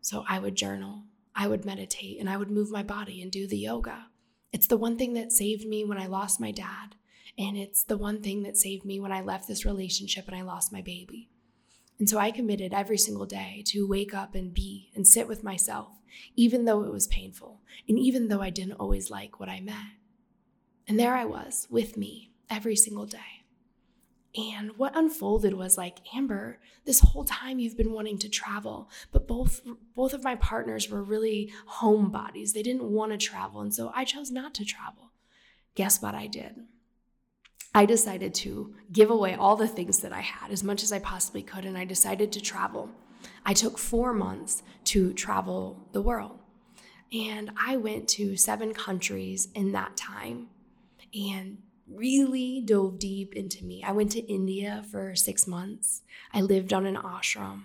so 0.00 0.24
I 0.28 0.38
would 0.38 0.54
journal, 0.54 1.02
I 1.34 1.48
would 1.48 1.64
meditate, 1.64 2.20
and 2.20 2.30
I 2.30 2.36
would 2.36 2.50
move 2.50 2.70
my 2.70 2.84
body 2.84 3.20
and 3.20 3.32
do 3.32 3.48
the 3.48 3.58
yoga. 3.58 4.06
It's 4.52 4.68
the 4.68 4.76
one 4.76 4.96
thing 4.96 5.14
that 5.14 5.32
saved 5.32 5.66
me 5.66 5.84
when 5.84 5.98
I 5.98 6.06
lost 6.06 6.40
my 6.40 6.52
dad. 6.52 6.94
And 7.38 7.56
it's 7.56 7.82
the 7.82 7.98
one 7.98 8.22
thing 8.22 8.44
that 8.44 8.56
saved 8.56 8.84
me 8.84 9.00
when 9.00 9.12
I 9.12 9.20
left 9.20 9.48
this 9.48 9.66
relationship 9.66 10.26
and 10.28 10.36
I 10.36 10.42
lost 10.42 10.72
my 10.72 10.80
baby. 10.80 11.28
And 11.98 12.08
so 12.08 12.18
I 12.18 12.30
committed 12.30 12.74
every 12.74 12.98
single 12.98 13.26
day 13.26 13.62
to 13.68 13.86
wake 13.86 14.12
up 14.12 14.34
and 14.34 14.52
be 14.52 14.90
and 14.94 15.06
sit 15.06 15.28
with 15.28 15.42
myself, 15.42 15.92
even 16.34 16.64
though 16.64 16.82
it 16.82 16.92
was 16.92 17.06
painful, 17.06 17.62
and 17.88 17.98
even 17.98 18.28
though 18.28 18.42
I 18.42 18.50
didn't 18.50 18.74
always 18.74 19.10
like 19.10 19.40
what 19.40 19.48
I 19.48 19.60
met. 19.60 19.94
And 20.86 21.00
there 21.00 21.14
I 21.14 21.24
was 21.24 21.66
with 21.70 21.96
me 21.96 22.30
every 22.50 22.76
single 22.76 23.06
day. 23.06 23.18
And 24.36 24.76
what 24.76 24.96
unfolded 24.96 25.54
was 25.54 25.78
like, 25.78 26.00
Amber, 26.14 26.58
this 26.84 27.00
whole 27.00 27.24
time 27.24 27.58
you've 27.58 27.76
been 27.76 27.92
wanting 27.92 28.18
to 28.18 28.28
travel, 28.28 28.90
but 29.10 29.26
both 29.26 29.62
both 29.94 30.12
of 30.12 30.22
my 30.22 30.34
partners 30.34 30.90
were 30.90 31.02
really 31.02 31.50
homebodies. 31.80 32.52
They 32.52 32.62
didn't 32.62 32.90
want 32.90 33.12
to 33.12 33.18
travel, 33.18 33.62
and 33.62 33.74
so 33.74 33.90
I 33.94 34.04
chose 34.04 34.30
not 34.30 34.52
to 34.54 34.64
travel. 34.66 35.12
Guess 35.74 36.02
what 36.02 36.14
I 36.14 36.26
did? 36.26 36.56
I 37.76 37.84
decided 37.84 38.32
to 38.36 38.74
give 38.90 39.10
away 39.10 39.34
all 39.34 39.54
the 39.54 39.68
things 39.68 39.98
that 40.00 40.10
I 40.10 40.22
had 40.22 40.50
as 40.50 40.64
much 40.64 40.82
as 40.82 40.92
I 40.92 40.98
possibly 40.98 41.42
could, 41.42 41.66
and 41.66 41.76
I 41.76 41.84
decided 41.84 42.32
to 42.32 42.40
travel. 42.40 42.88
I 43.44 43.52
took 43.52 43.76
four 43.76 44.14
months 44.14 44.62
to 44.84 45.12
travel 45.12 45.86
the 45.92 46.00
world. 46.00 46.38
And 47.12 47.50
I 47.54 47.76
went 47.76 48.08
to 48.08 48.34
seven 48.34 48.72
countries 48.72 49.48
in 49.54 49.72
that 49.72 49.94
time 49.94 50.48
and 51.14 51.58
really 51.86 52.62
dove 52.64 52.98
deep 52.98 53.34
into 53.34 53.62
me. 53.62 53.84
I 53.84 53.92
went 53.92 54.10
to 54.12 54.20
India 54.20 54.82
for 54.90 55.14
six 55.14 55.46
months. 55.46 56.00
I 56.32 56.40
lived 56.40 56.72
on 56.72 56.86
an 56.86 56.96
ashram. 56.96 57.64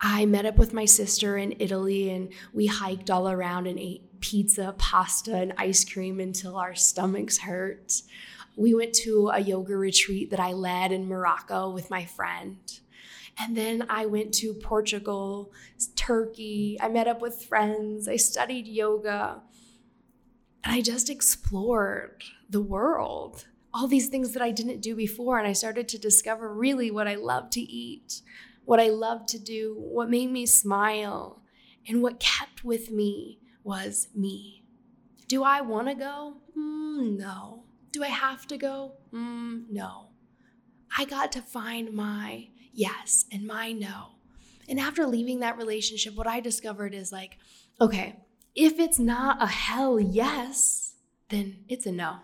I 0.00 0.24
met 0.24 0.46
up 0.46 0.56
with 0.56 0.72
my 0.72 0.86
sister 0.86 1.36
in 1.36 1.56
Italy 1.58 2.08
and 2.08 2.32
we 2.54 2.66
hiked 2.68 3.10
all 3.10 3.28
around 3.28 3.66
and 3.66 3.78
ate 3.78 4.20
pizza, 4.20 4.74
pasta, 4.78 5.36
and 5.36 5.52
ice 5.58 5.84
cream 5.84 6.20
until 6.20 6.56
our 6.56 6.74
stomachs 6.74 7.38
hurt. 7.38 8.00
We 8.60 8.74
went 8.74 8.92
to 8.96 9.30
a 9.32 9.40
yoga 9.40 9.74
retreat 9.74 10.28
that 10.32 10.38
I 10.38 10.52
led 10.52 10.92
in 10.92 11.08
Morocco 11.08 11.70
with 11.70 11.88
my 11.88 12.04
friend. 12.04 12.58
And 13.38 13.56
then 13.56 13.86
I 13.88 14.04
went 14.04 14.34
to 14.34 14.52
Portugal, 14.52 15.50
Turkey. 15.96 16.76
I 16.78 16.90
met 16.90 17.08
up 17.08 17.22
with 17.22 17.42
friends. 17.42 18.06
I 18.06 18.16
studied 18.16 18.66
yoga. 18.68 19.40
And 20.62 20.74
I 20.74 20.82
just 20.82 21.08
explored 21.08 22.22
the 22.50 22.60
world, 22.60 23.46
all 23.72 23.86
these 23.86 24.08
things 24.08 24.32
that 24.34 24.42
I 24.42 24.50
didn't 24.50 24.82
do 24.82 24.94
before. 24.94 25.38
And 25.38 25.48
I 25.48 25.54
started 25.54 25.88
to 25.88 25.98
discover 25.98 26.52
really 26.52 26.90
what 26.90 27.08
I 27.08 27.14
love 27.14 27.48
to 27.52 27.62
eat, 27.62 28.20
what 28.66 28.78
I 28.78 28.90
love 28.90 29.24
to 29.28 29.38
do, 29.38 29.74
what 29.78 30.10
made 30.10 30.30
me 30.30 30.44
smile. 30.44 31.40
And 31.88 32.02
what 32.02 32.20
kept 32.20 32.62
with 32.62 32.90
me 32.90 33.38
was 33.64 34.08
me. 34.14 34.64
Do 35.28 35.44
I 35.44 35.62
want 35.62 35.88
to 35.88 35.94
go? 35.94 36.34
Mm, 36.54 37.16
no. 37.16 37.59
Do 37.92 38.04
I 38.04 38.08
have 38.08 38.46
to 38.48 38.56
go? 38.56 38.92
Mm, 39.12 39.64
no. 39.70 40.08
I 40.96 41.04
got 41.04 41.32
to 41.32 41.42
find 41.42 41.92
my 41.92 42.48
yes 42.72 43.24
and 43.32 43.46
my 43.46 43.72
no. 43.72 44.12
And 44.68 44.78
after 44.78 45.06
leaving 45.06 45.40
that 45.40 45.58
relationship, 45.58 46.14
what 46.14 46.26
I 46.26 46.40
discovered 46.40 46.94
is 46.94 47.10
like, 47.10 47.38
okay, 47.80 48.16
if 48.54 48.78
it's 48.78 48.98
not 48.98 49.42
a 49.42 49.46
hell 49.46 49.98
yes, 49.98 50.94
then 51.28 51.64
it's 51.68 51.86
a 51.86 51.92
no. 51.92 52.18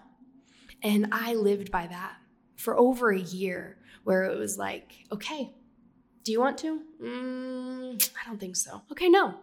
And 0.82 1.08
I 1.12 1.34
lived 1.34 1.70
by 1.70 1.86
that 1.86 2.16
for 2.56 2.76
over 2.78 3.10
a 3.10 3.18
year, 3.18 3.78
where 4.04 4.24
it 4.24 4.38
was 4.38 4.56
like, 4.56 4.92
okay, 5.10 5.52
do 6.22 6.32
you 6.32 6.40
want 6.40 6.58
to? 6.58 6.80
Mm, 7.02 8.10
I 8.20 8.28
don't 8.28 8.38
think 8.38 8.56
so. 8.56 8.82
Okay, 8.92 9.08
no. 9.08 9.34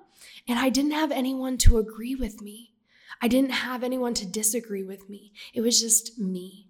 And 0.47 0.59
I 0.59 0.69
didn't 0.69 0.91
have 0.91 1.11
anyone 1.11 1.57
to 1.59 1.77
agree 1.77 2.15
with 2.15 2.41
me. 2.41 2.72
I 3.21 3.27
didn't 3.27 3.51
have 3.51 3.83
anyone 3.83 4.13
to 4.15 4.25
disagree 4.25 4.83
with 4.83 5.09
me. 5.09 5.33
It 5.53 5.61
was 5.61 5.79
just 5.79 6.19
me. 6.19 6.69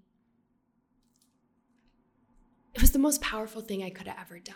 It 2.74 2.82
was 2.82 2.92
the 2.92 3.00
most 3.00 3.22
powerful 3.22 3.62
thing 3.62 3.84
I 3.84 3.90
could 3.90 4.08
have 4.08 4.18
ever 4.20 4.40
done. 4.40 4.56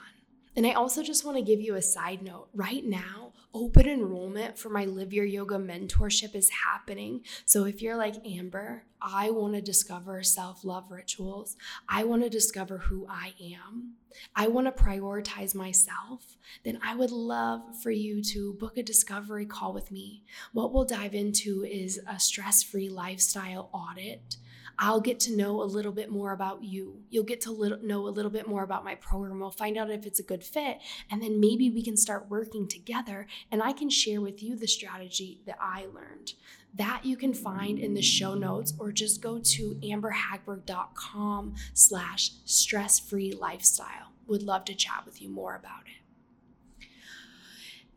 And 0.58 0.66
I 0.66 0.72
also 0.72 1.04
just 1.04 1.24
want 1.24 1.38
to 1.38 1.44
give 1.44 1.62
you 1.62 1.76
a 1.76 1.82
side 1.84 2.24
note. 2.24 2.48
Right 2.52 2.84
now, 2.84 3.32
open 3.54 3.88
enrollment 3.88 4.58
for 4.58 4.70
my 4.70 4.86
Live 4.86 5.14
Your 5.14 5.24
Yoga 5.24 5.58
mentorship 5.58 6.34
is 6.34 6.50
happening. 6.50 7.22
So 7.46 7.66
if 7.66 7.80
you're 7.80 7.96
like 7.96 8.26
Amber, 8.26 8.84
I 9.00 9.30
want 9.30 9.54
to 9.54 9.62
discover 9.62 10.24
self 10.24 10.66
love 10.66 10.90
rituals, 10.90 11.58
I 11.88 12.06
want 12.06 12.24
to 12.24 12.30
discover 12.30 12.80
who 12.80 13.06
I 13.08 13.36
am, 13.40 13.98
I 14.36 14.48
want 14.48 14.66
to 14.66 14.84
prioritize 14.84 15.54
myself, 15.54 16.38
then 16.66 16.80
I 16.84 16.96
would 16.96 17.12
love 17.12 17.62
for 17.84 17.92
you 17.92 18.24
to 18.24 18.54
book 18.54 18.78
a 18.78 18.84
discovery 18.84 19.46
call 19.46 19.74
with 19.74 19.92
me. 19.92 20.24
What 20.54 20.74
we'll 20.74 20.86
dive 20.86 21.14
into 21.14 21.64
is 21.66 22.02
a 22.08 22.20
stress 22.20 22.64
free 22.64 22.90
lifestyle 22.90 23.70
audit 23.72 24.38
I'll 24.80 25.02
get 25.02 25.20
to 25.22 25.36
know 25.36 25.62
a 25.62 25.66
little 25.66 25.92
bit 25.92 26.12
more 26.12 26.32
about 26.32 26.64
you. 26.64 27.02
You'll 27.10 27.24
get 27.24 27.42
to 27.42 27.52
little, 27.52 27.80
know 27.82 28.08
a 28.08 28.10
little 28.10 28.30
bit 28.30 28.48
more 28.48 28.64
about 28.64 28.84
my 28.84 28.96
program. 28.96 29.40
We'll 29.40 29.50
find 29.50 29.78
out 29.78 29.90
if 29.90 30.06
it's 30.06 30.20
a 30.20 30.24
good 30.24 30.44
fit. 30.44 30.80
And 31.10 31.22
then 31.22 31.40
maybe 31.40 31.72
we 31.72 31.84
can 31.84 31.98
start 31.98 32.30
working 32.30 32.68
together 32.68 33.26
and 33.52 33.64
I 33.64 33.74
can 33.74 33.90
share 33.90 34.22
with 34.22 34.44
you 34.44 34.56
the 34.56 34.68
strategy 34.68 35.42
that 35.48 35.58
I 35.60 35.88
learned. 35.94 36.34
That 36.76 37.06
you 37.06 37.18
can 37.18 37.34
find 37.34 37.80
in 37.80 37.96
the 37.96 38.04
show 38.04 38.36
notes 38.36 38.74
or 38.78 38.92
just 38.92 39.22
go 39.22 39.40
to 39.40 39.80
amberhagberg.com 39.84 41.56
slash 41.74 42.32
stress-free 42.46 43.34
lifestyle. 43.34 44.12
Would 44.28 44.44
love 44.44 44.66
to 44.66 44.76
chat 44.76 45.04
with 45.06 45.22
you 45.22 45.30
more 45.30 45.56
about 45.56 45.86
it. 45.88 46.88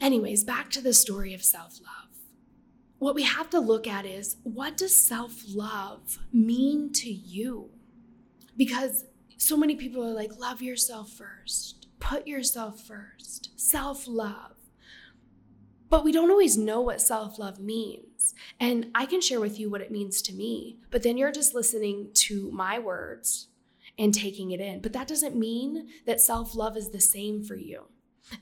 Anyways, 0.01 0.45
back 0.45 0.71
to 0.71 0.81
the 0.81 0.95
story 0.95 1.35
of 1.35 1.43
self-love 1.43 2.10
what 3.01 3.15
we 3.15 3.23
have 3.23 3.49
to 3.49 3.59
look 3.59 3.89
at 3.89 4.05
is 4.05 4.37
what 4.43 4.77
does 4.77 4.95
self 4.95 5.43
love 5.49 6.19
mean 6.33 6.93
to 6.93 7.11
you? 7.11 7.71
Because 8.57 9.07
so 9.39 9.57
many 9.57 9.75
people 9.75 10.05
are 10.05 10.13
like, 10.13 10.39
love 10.39 10.61
yourself 10.61 11.11
first, 11.11 11.89
put 11.99 12.29
yourself 12.29 12.79
first, 12.79 13.59
self 13.59 14.07
love. 14.07 14.55
But 15.89 16.05
we 16.05 16.13
don't 16.13 16.31
always 16.31 16.59
know 16.59 16.83
what 16.83 17.01
self 17.01 17.39
love 17.39 17.59
means. 17.59 18.35
And 18.61 18.89
I 18.95 19.07
can 19.07 19.23
share 19.23 19.41
with 19.41 19.59
you 19.59 19.71
what 19.71 19.81
it 19.81 19.91
means 19.91 20.21
to 20.23 20.35
me, 20.35 20.79
but 20.91 21.03
then 21.03 21.17
you're 21.17 21.33
just 21.33 21.55
listening 21.55 22.11
to 22.13 22.51
my 22.53 22.79
words 22.79 23.49
and 23.99 24.13
taking 24.13 24.51
it 24.51 24.61
in. 24.61 24.83
But 24.83 24.93
that 24.93 25.09
doesn't 25.09 25.35
mean 25.35 25.89
that 26.05 26.21
self 26.21 26.55
love 26.55 26.77
is 26.77 26.91
the 26.91 27.01
same 27.01 27.43
for 27.43 27.57
you. 27.57 27.87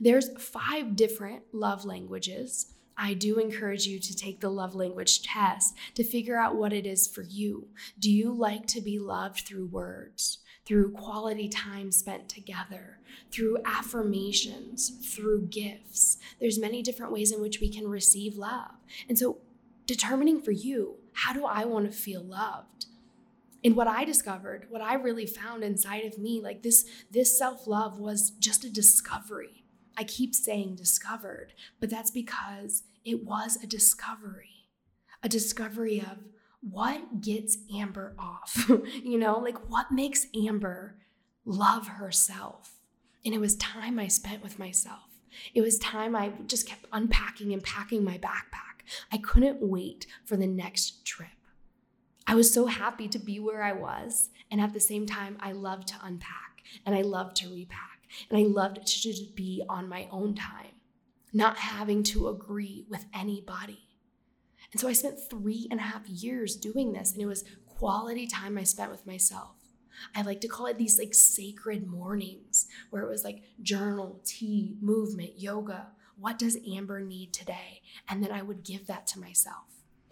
There's 0.01 0.37
five 0.37 0.97
different 0.97 1.43
love 1.53 1.85
languages 1.85 2.75
I 3.01 3.13
do 3.13 3.39
encourage 3.39 3.85
you 3.85 3.97
to 3.97 4.15
take 4.15 4.41
the 4.41 4.49
love 4.49 4.75
language 4.75 5.23
test 5.23 5.73
to 5.95 6.03
figure 6.03 6.37
out 6.37 6.57
what 6.57 6.73
it 6.73 6.85
is 6.85 7.07
for 7.07 7.21
you. 7.21 7.69
Do 7.97 8.11
you 8.11 8.33
like 8.33 8.67
to 8.67 8.81
be 8.81 8.99
loved 8.99 9.47
through 9.47 9.67
words, 9.67 10.39
through 10.65 10.91
quality 10.91 11.47
time 11.47 11.93
spent 11.93 12.27
together, 12.27 12.99
through 13.31 13.59
affirmations, 13.63 14.89
through 15.15 15.47
gifts? 15.47 16.17
There's 16.41 16.59
many 16.59 16.83
different 16.83 17.13
ways 17.13 17.31
in 17.31 17.39
which 17.39 17.61
we 17.61 17.69
can 17.69 17.87
receive 17.87 18.35
love. 18.35 18.71
And 19.07 19.17
so 19.17 19.37
determining 19.85 20.41
for 20.41 20.51
you, 20.51 20.95
how 21.13 21.31
do 21.31 21.45
I 21.45 21.63
want 21.63 21.89
to 21.89 21.97
feel 21.97 22.21
loved? 22.21 22.87
and 23.61 23.75
what 23.75 23.87
i 23.87 24.05
discovered 24.05 24.65
what 24.69 24.81
i 24.81 24.93
really 24.93 25.25
found 25.25 25.65
inside 25.65 26.05
of 26.05 26.17
me 26.17 26.39
like 26.41 26.63
this 26.63 26.85
this 27.11 27.37
self-love 27.37 27.99
was 27.99 28.29
just 28.39 28.63
a 28.63 28.69
discovery 28.69 29.58
i 29.99 30.03
keep 30.03 30.33
saying 30.33 30.73
discovered 30.75 31.53
but 31.79 31.89
that's 31.89 32.11
because 32.11 32.83
it 33.05 33.25
was 33.25 33.57
a 33.63 33.67
discovery, 33.67 34.67
a 35.23 35.29
discovery 35.29 35.99
of 35.99 36.17
what 36.61 37.21
gets 37.21 37.57
Amber 37.73 38.15
off, 38.19 38.69
you 39.03 39.17
know, 39.17 39.39
like 39.39 39.69
what 39.69 39.91
makes 39.91 40.27
Amber 40.35 40.97
love 41.45 41.87
herself. 41.87 42.75
And 43.25 43.33
it 43.33 43.39
was 43.39 43.55
time 43.55 43.99
I 43.99 44.07
spent 44.07 44.43
with 44.43 44.59
myself. 44.59 45.09
It 45.53 45.61
was 45.61 45.79
time 45.79 46.15
I 46.15 46.33
just 46.47 46.67
kept 46.67 46.85
unpacking 46.91 47.53
and 47.53 47.63
packing 47.63 48.03
my 48.03 48.17
backpack. 48.17 48.83
I 49.11 49.17
couldn't 49.17 49.61
wait 49.61 50.05
for 50.25 50.35
the 50.35 50.47
next 50.47 51.05
trip. 51.05 51.29
I 52.27 52.35
was 52.35 52.53
so 52.53 52.65
happy 52.65 53.07
to 53.07 53.19
be 53.19 53.39
where 53.39 53.63
I 53.63 53.71
was. 53.71 54.29
And 54.51 54.59
at 54.59 54.73
the 54.73 54.79
same 54.79 55.05
time, 55.05 55.37
I 55.39 55.51
loved 55.53 55.87
to 55.89 55.95
unpack 56.03 56.63
and 56.85 56.93
I 56.93 57.01
loved 57.01 57.37
to 57.37 57.53
repack 57.53 57.98
and 58.29 58.39
I 58.39 58.43
loved 58.43 58.85
to 58.85 59.01
just 59.01 59.35
be 59.35 59.63
on 59.69 59.89
my 59.89 60.07
own 60.11 60.35
time 60.35 60.79
not 61.33 61.57
having 61.57 62.03
to 62.03 62.27
agree 62.27 62.85
with 62.89 63.05
anybody. 63.13 63.87
And 64.71 64.79
so 64.79 64.87
I 64.87 64.93
spent 64.93 65.19
three 65.29 65.67
and 65.71 65.79
a 65.79 65.83
half 65.83 66.07
years 66.07 66.55
doing 66.55 66.93
this, 66.93 67.13
and 67.13 67.21
it 67.21 67.25
was 67.25 67.43
quality 67.65 68.27
time 68.27 68.57
I 68.57 68.63
spent 68.63 68.91
with 68.91 69.07
myself. 69.07 69.55
I 70.15 70.21
like 70.21 70.41
to 70.41 70.47
call 70.47 70.67
it 70.67 70.77
these 70.77 70.97
like 70.97 71.13
sacred 71.13 71.87
mornings 71.87 72.67
where 72.89 73.03
it 73.03 73.09
was 73.09 73.23
like 73.23 73.43
journal, 73.61 74.21
tea, 74.23 74.75
movement, 74.81 75.39
yoga. 75.39 75.87
What 76.17 76.39
does 76.39 76.57
Amber 76.67 77.01
need 77.01 77.33
today? 77.33 77.81
And 78.07 78.23
then 78.23 78.31
I 78.31 78.41
would 78.41 78.63
give 78.63 78.87
that 78.87 79.07
to 79.07 79.19
myself. 79.19 79.65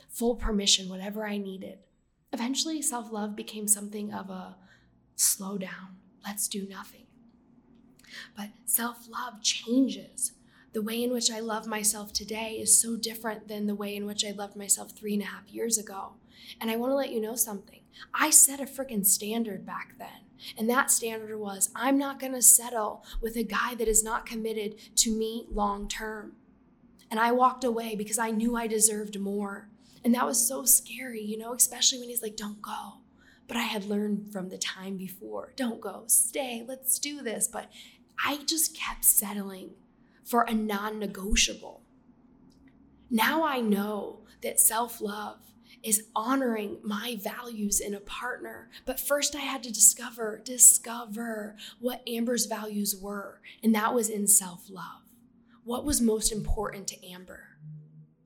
Full 0.10 0.36
permission, 0.36 0.90
whatever 0.90 1.26
I 1.26 1.38
needed. 1.38 1.80
Eventually, 2.34 2.82
self 2.82 3.12
love 3.12 3.36
became 3.36 3.68
something 3.68 4.14
of 4.14 4.30
a 4.30 4.58
slow 5.16 5.58
down, 5.58 5.98
let's 6.26 6.48
do 6.48 6.68
nothing. 6.68 7.07
But 8.36 8.50
self 8.66 9.08
love 9.10 9.42
changes 9.42 10.34
the 10.74 10.82
way 10.82 11.04
in 11.04 11.12
which 11.12 11.32
I 11.32 11.40
love 11.40 11.66
myself 11.66 12.14
today 12.14 12.60
is 12.62 12.80
so 12.80 12.96
different 12.96 13.48
than 13.48 13.66
the 13.66 13.74
way 13.76 13.96
in 13.96 14.06
which 14.06 14.24
I 14.24 14.32
loved 14.32 14.56
myself 14.56 14.92
three 14.92 15.14
and 15.14 15.24
a 15.24 15.26
half 15.26 15.50
years 15.50 15.78
ago. 15.78 16.14
And 16.62 16.70
I 16.70 16.76
want 16.76 16.92
to 16.92 16.96
let 16.96 17.12
you 17.12 17.20
know 17.20 17.36
something. 17.36 17.80
I 18.14 18.30
set 18.30 18.60
a 18.60 18.66
freaking 18.66 19.06
standard 19.06 19.66
back 19.66 19.96
then. 19.98 20.28
And 20.58 20.70
that 20.70 20.92
standard 20.92 21.36
was 21.40 21.72
I'm 21.76 21.98
not 21.98 22.20
going 22.20 22.34
to 22.34 22.42
settle 22.42 23.04
with 23.22 23.36
a 23.36 23.44
guy 23.44 23.74
that 23.76 23.88
is 23.88 24.04
not 24.04 24.28
committed 24.28 24.76
to 24.98 25.12
me 25.12 25.48
long 25.52 25.88
term. 25.88 26.34
And 27.10 27.20
I 27.20 27.32
walked 27.32 27.64
away 27.64 27.96
because 27.96 28.20
I 28.20 28.32
knew 28.32 28.56
I 28.56 28.68
deserved 28.68 29.20
more. 29.20 29.70
And 30.04 30.14
that 30.14 30.26
was 30.26 30.48
so 30.48 30.64
scary, 30.64 31.22
you 31.22 31.38
know, 31.38 31.54
especially 31.54 32.00
when 32.00 32.10
he's 32.10 32.22
like, 32.22 32.38
don't 32.38 32.62
go. 32.62 33.00
But 33.48 33.58
I 33.58 33.64
had 33.64 33.86
learned 33.86 34.32
from 34.32 34.50
the 34.50 34.58
time 34.58 34.98
before 34.98 35.54
don't 35.56 35.82
go, 35.82 36.04
stay, 36.08 36.64
let's 36.68 37.00
do 37.00 37.22
this. 37.22 37.48
But 37.48 37.72
I 38.24 38.40
just 38.46 38.76
kept 38.76 39.06
settling 39.06 39.72
for 40.24 40.44
a 40.44 40.54
non 40.54 41.00
negotiable. 41.00 41.84
Now 43.10 43.44
I 43.46 43.62
know 43.62 44.22
that 44.42 44.60
self 44.60 45.02
love 45.02 45.40
is 45.84 46.08
honoring 46.16 46.78
my 46.84 47.18
values 47.22 47.80
in 47.80 47.94
a 47.94 48.00
partner. 48.00 48.70
But 48.86 49.00
first 49.00 49.36
I 49.36 49.40
had 49.40 49.64
to 49.64 49.72
discover, 49.72 50.42
discover 50.44 51.56
what 51.80 52.02
Amber's 52.08 52.46
values 52.46 52.96
were. 53.00 53.42
And 53.64 53.74
that 53.76 53.94
was 53.94 54.10
in 54.10 54.28
self 54.28 54.70
love. 54.70 55.04
what 55.64 55.86
was 55.86 56.00
most 56.02 56.32
important 56.32 56.88
to 56.88 57.06
Amber? 57.06 57.58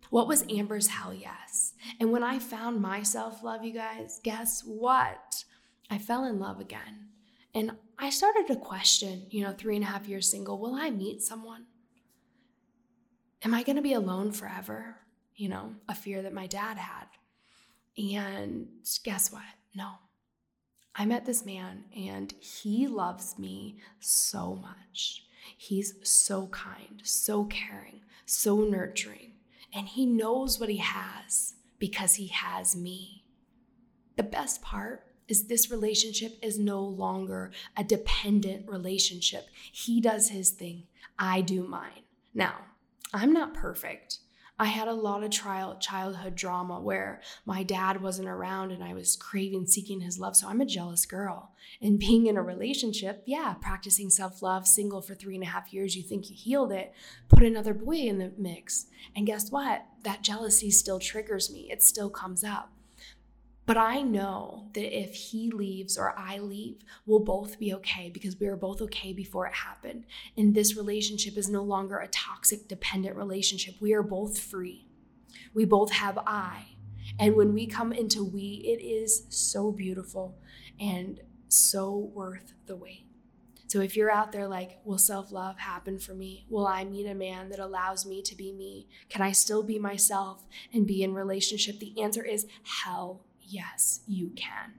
What 0.09 0.27
was 0.27 0.43
Amber's 0.49 0.87
hell 0.87 1.13
yes? 1.13 1.73
And 1.99 2.11
when 2.11 2.23
I 2.23 2.37
found 2.39 2.81
my 2.81 3.03
self 3.03 3.43
love, 3.43 3.63
you 3.63 3.73
guys, 3.73 4.19
guess 4.23 4.61
what? 4.63 5.45
I 5.89 5.97
fell 5.97 6.25
in 6.25 6.39
love 6.39 6.59
again. 6.59 7.09
And 7.53 7.71
I 8.03 8.09
started 8.09 8.47
to 8.47 8.55
question, 8.55 9.27
you 9.29 9.43
know, 9.43 9.53
three 9.53 9.75
and 9.75 9.85
a 9.85 9.87
half 9.87 10.07
years 10.07 10.29
single, 10.29 10.57
will 10.57 10.73
I 10.73 10.89
meet 10.89 11.21
someone? 11.21 11.67
Am 13.43 13.53
I 13.53 13.61
going 13.61 13.75
to 13.75 13.81
be 13.83 13.93
alone 13.93 14.31
forever? 14.31 14.97
You 15.35 15.49
know, 15.49 15.75
a 15.87 15.93
fear 15.93 16.23
that 16.23 16.33
my 16.33 16.47
dad 16.47 16.77
had. 16.77 17.05
And 17.97 18.67
guess 19.03 19.31
what? 19.31 19.43
No. 19.75 19.91
I 20.95 21.05
met 21.05 21.25
this 21.25 21.45
man 21.45 21.85
and 21.95 22.33
he 22.39 22.87
loves 22.87 23.37
me 23.37 23.77
so 23.99 24.55
much. 24.55 25.23
He's 25.55 25.93
so 26.03 26.47
kind, 26.47 27.01
so 27.03 27.45
caring, 27.45 28.01
so 28.25 28.61
nurturing, 28.61 29.33
and 29.73 29.87
he 29.87 30.05
knows 30.05 30.59
what 30.59 30.69
he 30.69 30.77
has 30.77 31.53
because 31.79 32.15
he 32.15 32.27
has 32.27 32.75
me. 32.75 33.25
The 34.17 34.23
best 34.23 34.61
part 34.61 35.05
is 35.31 35.47
this 35.47 35.71
relationship 35.71 36.37
is 36.41 36.59
no 36.59 36.83
longer 36.83 37.51
a 37.77 37.83
dependent 37.85 38.69
relationship. 38.69 39.47
He 39.71 40.01
does 40.01 40.27
his 40.27 40.49
thing, 40.49 40.83
I 41.17 41.39
do 41.39 41.63
mine. 41.63 42.03
Now, 42.33 42.55
I'm 43.13 43.31
not 43.31 43.53
perfect. 43.53 44.19
I 44.59 44.65
had 44.65 44.89
a 44.89 44.93
lot 44.93 45.23
of 45.23 45.31
trial 45.31 45.77
childhood 45.79 46.35
drama 46.35 46.81
where 46.81 47.21
my 47.45 47.63
dad 47.63 48.01
wasn't 48.01 48.27
around 48.27 48.71
and 48.71 48.83
I 48.83 48.93
was 48.93 49.15
craving, 49.15 49.67
seeking 49.67 50.01
his 50.01 50.19
love. 50.19 50.35
So 50.35 50.49
I'm 50.49 50.61
a 50.61 50.65
jealous 50.65 51.05
girl. 51.05 51.53
And 51.81 51.97
being 51.97 52.27
in 52.27 52.37
a 52.37 52.43
relationship, 52.43 53.23
yeah, 53.25 53.55
practicing 53.59 54.09
self 54.09 54.41
love, 54.41 54.67
single 54.67 55.01
for 55.01 55.15
three 55.15 55.35
and 55.35 55.43
a 55.43 55.47
half 55.47 55.73
years, 55.73 55.95
you 55.95 56.03
think 56.03 56.29
you 56.29 56.35
healed 56.35 56.73
it, 56.73 56.93
put 57.29 57.41
another 57.41 57.73
boy 57.73 57.95
in 57.95 58.19
the 58.19 58.33
mix. 58.37 58.87
And 59.15 59.25
guess 59.25 59.49
what? 59.49 59.85
That 60.03 60.21
jealousy 60.23 60.69
still 60.69 60.99
triggers 60.99 61.51
me, 61.51 61.71
it 61.71 61.81
still 61.81 62.09
comes 62.09 62.43
up. 62.43 62.69
But 63.65 63.77
I 63.77 64.01
know 64.01 64.69
that 64.73 64.97
if 64.97 65.13
he 65.13 65.51
leaves 65.51 65.97
or 65.97 66.17
I 66.17 66.39
leave, 66.39 66.81
we'll 67.05 67.19
both 67.19 67.59
be 67.59 67.73
okay 67.75 68.09
because 68.09 68.39
we 68.39 68.49
were 68.49 68.57
both 68.57 68.81
okay 68.81 69.13
before 69.13 69.45
it 69.45 69.53
happened. 69.53 70.05
And 70.35 70.55
this 70.55 70.75
relationship 70.75 71.37
is 71.37 71.47
no 71.47 71.61
longer 71.63 71.99
a 71.99 72.07
toxic, 72.07 72.67
dependent 72.67 73.15
relationship. 73.15 73.75
We 73.79 73.93
are 73.93 74.03
both 74.03 74.39
free. 74.39 74.87
We 75.53 75.65
both 75.65 75.91
have 75.91 76.17
I. 76.25 76.65
And 77.19 77.35
when 77.35 77.53
we 77.53 77.67
come 77.67 77.93
into 77.93 78.23
we, 78.23 78.63
it 78.65 78.83
is 78.83 79.25
so 79.29 79.71
beautiful 79.71 80.39
and 80.79 81.19
so 81.47 82.11
worth 82.13 82.53
the 82.65 82.75
wait. 82.75 83.05
So 83.67 83.79
if 83.79 83.95
you're 83.95 84.11
out 84.11 84.33
there 84.33 84.47
like, 84.47 84.79
will 84.83 84.97
self 84.97 85.31
love 85.31 85.57
happen 85.59 85.97
for 85.97 86.13
me? 86.13 86.45
Will 86.49 86.67
I 86.67 86.83
meet 86.83 87.05
a 87.05 87.15
man 87.15 87.49
that 87.49 87.59
allows 87.59 88.05
me 88.05 88.21
to 88.23 88.35
be 88.35 88.51
me? 88.51 88.89
Can 89.07 89.21
I 89.21 89.31
still 89.31 89.63
be 89.63 89.79
myself 89.79 90.45
and 90.73 90.85
be 90.85 91.03
in 91.03 91.13
relationship? 91.13 91.79
The 91.79 92.01
answer 92.01 92.23
is 92.23 92.47
hell 92.83 93.21
yes, 93.51 94.01
you 94.07 94.29
can. 94.35 94.73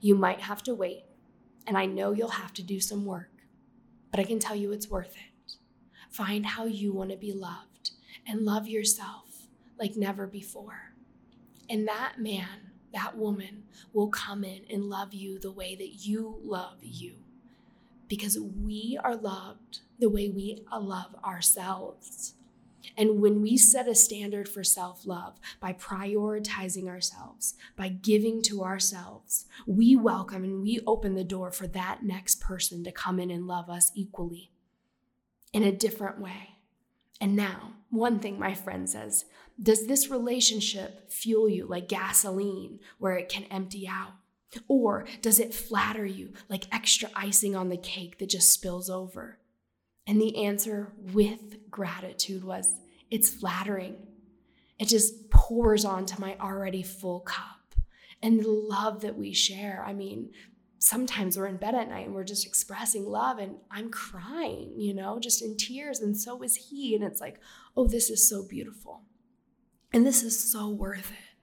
You 0.00 0.14
might 0.14 0.40
have 0.42 0.62
to 0.64 0.74
wait, 0.74 1.04
and 1.66 1.76
I 1.76 1.86
know 1.86 2.12
you'll 2.12 2.28
have 2.28 2.52
to 2.54 2.62
do 2.62 2.80
some 2.80 3.04
work, 3.04 3.30
but 4.10 4.20
I 4.20 4.24
can 4.24 4.38
tell 4.38 4.56
you 4.56 4.72
it's 4.72 4.90
worth 4.90 5.16
it. 5.16 5.52
Find 6.10 6.46
how 6.46 6.64
you 6.66 6.92
want 6.92 7.10
to 7.10 7.16
be 7.16 7.32
loved 7.32 7.90
and 8.26 8.44
love 8.44 8.68
yourself 8.68 9.48
like 9.78 9.96
never 9.96 10.26
before. 10.26 10.92
And 11.68 11.86
that 11.86 12.14
man, 12.18 12.72
that 12.92 13.16
woman 13.16 13.64
will 13.92 14.08
come 14.08 14.44
in 14.44 14.62
and 14.70 14.84
love 14.84 15.12
you 15.12 15.38
the 15.38 15.52
way 15.52 15.74
that 15.74 16.06
you 16.06 16.40
love 16.42 16.78
you 16.82 17.14
because 18.08 18.38
we 18.38 18.98
are 19.02 19.16
loved 19.16 19.80
the 19.98 20.08
way 20.08 20.28
we 20.28 20.64
uh, 20.72 20.80
love 20.80 21.14
ourselves. 21.24 22.34
And 22.96 23.20
when 23.20 23.42
we 23.42 23.56
set 23.56 23.88
a 23.88 23.94
standard 23.94 24.48
for 24.48 24.64
self 24.64 25.06
love 25.06 25.38
by 25.60 25.72
prioritizing 25.72 26.88
ourselves, 26.88 27.54
by 27.76 27.88
giving 27.88 28.42
to 28.42 28.62
ourselves, 28.62 29.46
we 29.66 29.96
welcome 29.96 30.44
and 30.44 30.62
we 30.62 30.80
open 30.86 31.14
the 31.14 31.24
door 31.24 31.50
for 31.50 31.66
that 31.68 32.02
next 32.02 32.40
person 32.40 32.84
to 32.84 32.92
come 32.92 33.18
in 33.18 33.30
and 33.30 33.46
love 33.46 33.68
us 33.68 33.90
equally 33.94 34.50
in 35.52 35.62
a 35.62 35.72
different 35.72 36.20
way. 36.20 36.56
And 37.20 37.34
now, 37.34 37.74
one 37.90 38.20
thing 38.20 38.38
my 38.38 38.54
friend 38.54 38.88
says 38.88 39.24
Does 39.60 39.86
this 39.86 40.08
relationship 40.08 41.10
fuel 41.10 41.48
you 41.48 41.66
like 41.66 41.88
gasoline 41.88 42.80
where 42.98 43.16
it 43.16 43.28
can 43.28 43.44
empty 43.44 43.88
out? 43.88 44.12
Or 44.66 45.06
does 45.20 45.38
it 45.40 45.54
flatter 45.54 46.06
you 46.06 46.32
like 46.48 46.72
extra 46.72 47.10
icing 47.14 47.54
on 47.54 47.68
the 47.68 47.76
cake 47.76 48.18
that 48.18 48.30
just 48.30 48.50
spills 48.50 48.88
over? 48.88 49.38
And 50.08 50.20
the 50.20 50.44
answer 50.44 50.92
with 51.12 51.70
gratitude 51.70 52.42
was 52.42 52.74
it's 53.10 53.28
flattering. 53.28 53.96
It 54.78 54.88
just 54.88 55.30
pours 55.30 55.84
onto 55.84 56.20
my 56.20 56.36
already 56.40 56.82
full 56.82 57.20
cup. 57.20 57.74
And 58.22 58.42
the 58.42 58.48
love 58.48 59.02
that 59.02 59.16
we 59.16 59.32
share, 59.32 59.84
I 59.86 59.92
mean, 59.92 60.30
sometimes 60.78 61.36
we're 61.36 61.46
in 61.46 61.56
bed 61.56 61.74
at 61.74 61.88
night 61.88 62.06
and 62.06 62.14
we're 62.14 62.24
just 62.24 62.46
expressing 62.46 63.04
love 63.04 63.38
and 63.38 63.56
I'm 63.70 63.90
crying, 63.90 64.72
you 64.76 64.94
know, 64.94 65.18
just 65.18 65.42
in 65.42 65.56
tears, 65.56 66.00
and 66.00 66.16
so 66.16 66.42
is 66.42 66.56
he. 66.56 66.94
And 66.94 67.04
it's 67.04 67.20
like, 67.20 67.40
oh, 67.76 67.86
this 67.86 68.10
is 68.10 68.28
so 68.28 68.44
beautiful. 68.48 69.02
And 69.92 70.06
this 70.06 70.22
is 70.22 70.38
so 70.38 70.68
worth 70.68 71.10
it. 71.10 71.36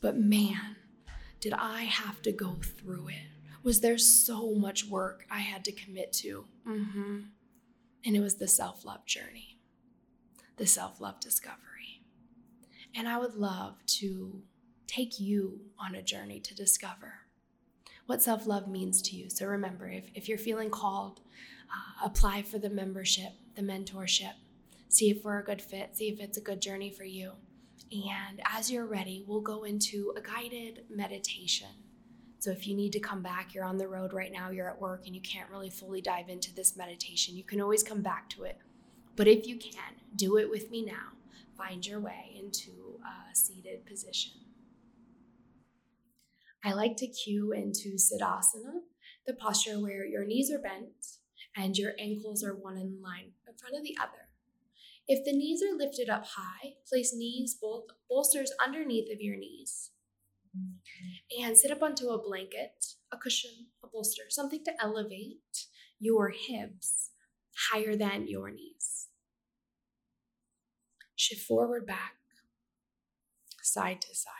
But 0.00 0.16
man, 0.18 0.76
did 1.40 1.52
I 1.52 1.82
have 1.82 2.20
to 2.22 2.32
go 2.32 2.56
through 2.62 3.08
it? 3.08 3.28
Was 3.62 3.80
there 3.80 3.98
so 3.98 4.54
much 4.54 4.86
work 4.86 5.24
I 5.30 5.40
had 5.40 5.64
to 5.66 5.72
commit 5.72 6.12
to? 6.14 6.44
Mm-hmm. 6.66 7.18
And 8.08 8.16
it 8.16 8.20
was 8.20 8.36
the 8.36 8.48
self 8.48 8.86
love 8.86 9.04
journey, 9.04 9.58
the 10.56 10.66
self 10.66 10.98
love 10.98 11.20
discovery. 11.20 12.00
And 12.94 13.06
I 13.06 13.18
would 13.18 13.34
love 13.34 13.84
to 13.98 14.44
take 14.86 15.20
you 15.20 15.60
on 15.78 15.94
a 15.94 16.00
journey 16.00 16.40
to 16.40 16.54
discover 16.54 17.12
what 18.06 18.22
self 18.22 18.46
love 18.46 18.66
means 18.66 19.02
to 19.02 19.14
you. 19.14 19.28
So 19.28 19.44
remember, 19.44 19.90
if, 19.90 20.04
if 20.14 20.26
you're 20.26 20.38
feeling 20.38 20.70
called, 20.70 21.20
uh, 21.70 22.06
apply 22.06 22.44
for 22.44 22.58
the 22.58 22.70
membership, 22.70 23.32
the 23.56 23.60
mentorship, 23.60 24.32
see 24.88 25.10
if 25.10 25.22
we're 25.22 25.40
a 25.40 25.44
good 25.44 25.60
fit, 25.60 25.94
see 25.94 26.08
if 26.08 26.18
it's 26.18 26.38
a 26.38 26.40
good 26.40 26.62
journey 26.62 26.90
for 26.90 27.04
you. 27.04 27.32
And 27.92 28.40
as 28.56 28.70
you're 28.70 28.86
ready, 28.86 29.22
we'll 29.28 29.42
go 29.42 29.64
into 29.64 30.14
a 30.16 30.22
guided 30.22 30.84
meditation 30.88 31.68
so 32.38 32.52
if 32.52 32.68
you 32.68 32.76
need 32.76 32.92
to 32.92 33.00
come 33.00 33.20
back, 33.20 33.52
you're 33.52 33.64
on 33.64 33.78
the 33.78 33.88
road 33.88 34.12
right 34.12 34.32
now, 34.32 34.50
you're 34.50 34.70
at 34.70 34.80
work, 34.80 35.06
and 35.06 35.14
you 35.14 35.20
can't 35.20 35.50
really 35.50 35.70
fully 35.70 36.00
dive 36.00 36.28
into 36.28 36.54
this 36.54 36.76
meditation, 36.76 37.36
you 37.36 37.44
can 37.44 37.60
always 37.60 37.82
come 37.82 38.00
back 38.00 38.30
to 38.30 38.44
it. 38.44 38.58
But 39.16 39.26
if 39.26 39.46
you 39.46 39.56
can, 39.56 39.96
do 40.14 40.36
it 40.38 40.48
with 40.48 40.70
me 40.70 40.84
now. 40.84 41.12
Find 41.56 41.84
your 41.84 41.98
way 41.98 42.40
into 42.40 43.00
a 43.02 43.34
seated 43.34 43.84
position. 43.84 44.32
I 46.64 46.72
like 46.72 46.96
to 46.98 47.08
cue 47.08 47.52
into 47.52 47.96
Siddhasana, 47.96 48.82
the 49.26 49.34
posture 49.34 49.80
where 49.80 50.06
your 50.06 50.24
knees 50.24 50.52
are 50.52 50.60
bent 50.60 51.18
and 51.56 51.76
your 51.76 51.92
ankles 51.98 52.44
are 52.44 52.54
one 52.54 52.76
in 52.76 53.02
line 53.02 53.32
in 53.48 53.54
front 53.56 53.76
of 53.76 53.82
the 53.82 53.96
other. 54.00 54.28
If 55.08 55.24
the 55.24 55.32
knees 55.32 55.62
are 55.62 55.76
lifted 55.76 56.08
up 56.08 56.24
high, 56.36 56.74
place 56.88 57.12
knees 57.12 57.56
both 57.60 57.86
bolsters 58.08 58.52
underneath 58.64 59.12
of 59.12 59.20
your 59.20 59.36
knees 59.36 59.90
and 61.40 61.56
sit 61.56 61.70
up 61.70 61.82
onto 61.82 62.08
a 62.08 62.22
blanket, 62.22 62.94
a 63.12 63.16
cushion, 63.16 63.68
a 63.82 63.86
bolster, 63.86 64.24
something 64.28 64.64
to 64.64 64.72
elevate 64.80 65.66
your 65.98 66.30
hips 66.30 67.10
higher 67.70 67.96
than 67.96 68.28
your 68.28 68.50
knees. 68.50 69.08
Shift 71.16 71.42
forward, 71.42 71.86
back, 71.86 72.14
side 73.62 74.00
to 74.02 74.14
side 74.14 74.32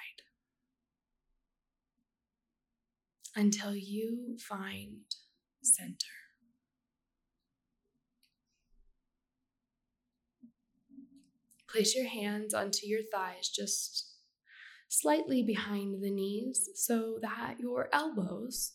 until 3.34 3.74
you 3.74 4.36
find 4.38 5.00
center. 5.62 6.06
Place 11.70 11.94
your 11.94 12.08
hands 12.08 12.54
onto 12.54 12.86
your 12.86 13.02
thighs, 13.12 13.48
just 13.48 14.17
slightly 14.88 15.42
behind 15.42 16.02
the 16.02 16.10
knees 16.10 16.68
so 16.74 17.18
that 17.22 17.56
your 17.60 17.88
elbows 17.92 18.72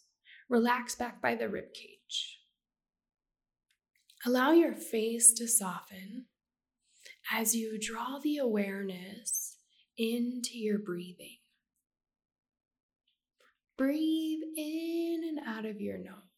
relax 0.49 0.95
back 0.95 1.21
by 1.21 1.36
the 1.36 1.49
rib 1.49 1.73
cage. 1.73 2.39
Allow 4.26 4.52
your 4.52 4.73
face 4.73 5.34
to 5.34 5.47
soften 5.47 6.26
as 7.32 7.56
you 7.56 7.80
draw 7.80 8.19
the 8.23 8.38
awareness 8.38 9.58
into 9.97 10.58
your 10.58 10.80
breathing. 10.80 11.38
Breathe 13.78 14.43
in 14.56 15.21
and 15.28 15.39
out 15.47 15.65
of 15.65 15.82
your 15.82 15.97
nose. 15.97 16.33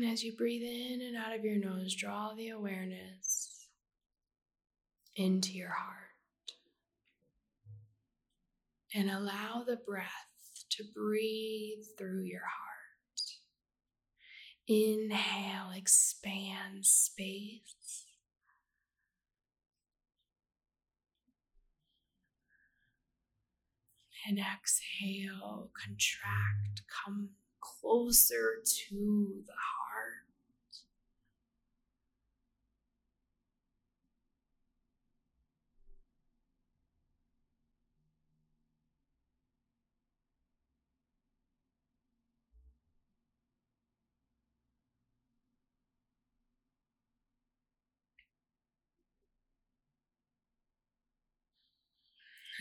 And 0.00 0.10
as 0.10 0.24
you 0.24 0.34
breathe 0.34 0.62
in 0.62 1.02
and 1.02 1.14
out 1.14 1.36
of 1.36 1.44
your 1.44 1.56
nose, 1.56 1.94
draw 1.94 2.32
the 2.34 2.48
awareness 2.48 3.66
into 5.14 5.52
your 5.52 5.68
heart. 5.68 6.10
and 8.94 9.10
allow 9.10 9.62
the 9.66 9.76
breath 9.76 10.64
to 10.70 10.84
breathe 10.94 11.84
through 11.96 12.22
your 12.22 12.40
heart. 12.40 13.36
Inhale, 14.66 15.70
expand 15.74 16.84
space. 16.84 18.06
And 24.26 24.38
exhale, 24.38 25.70
contract, 25.74 26.82
come 27.04 27.30
closer 27.60 28.62
to 28.88 29.42
the 29.46 29.52
heart. 29.52 29.79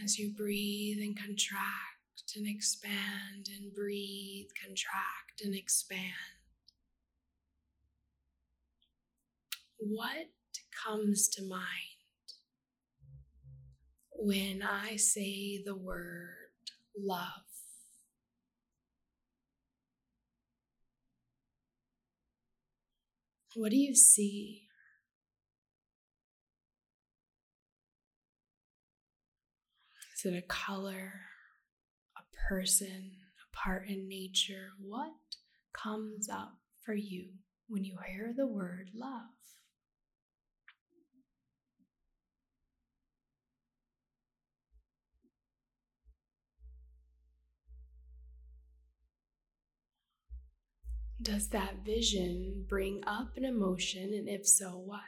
As 0.04 0.18
you 0.18 0.32
breathe 0.32 1.00
and 1.00 1.18
contract 1.18 2.36
and 2.36 2.48
expand 2.48 3.50
and 3.58 3.74
breathe, 3.74 4.48
contract 4.62 5.42
and 5.44 5.54
expand. 5.54 6.14
What 9.78 10.30
comes 10.86 11.28
to 11.30 11.44
mind 11.44 11.64
when 14.12 14.62
I 14.62 14.96
say 14.96 15.62
the 15.64 15.76
word 15.76 16.52
love? 16.98 17.22
What 23.56 23.72
do 23.72 23.78
you 23.78 23.96
see? 23.96 24.69
Is 30.20 30.26
it 30.26 30.38
a 30.38 30.42
color, 30.42 31.14
a 32.18 32.50
person, 32.50 33.12
a 33.40 33.56
part 33.56 33.88
in 33.88 34.10
nature? 34.10 34.72
What 34.78 35.14
comes 35.72 36.28
up 36.28 36.58
for 36.84 36.94
you 36.94 37.30
when 37.70 37.86
you 37.86 37.96
hear 38.06 38.34
the 38.36 38.46
word 38.46 38.90
love? 38.94 39.30
Does 51.22 51.48
that 51.52 51.86
vision 51.86 52.66
bring 52.68 53.06
up 53.08 53.38
an 53.38 53.46
emotion, 53.46 54.14
and 54.14 54.28
if 54.28 54.46
so, 54.46 54.72
what? 54.72 55.00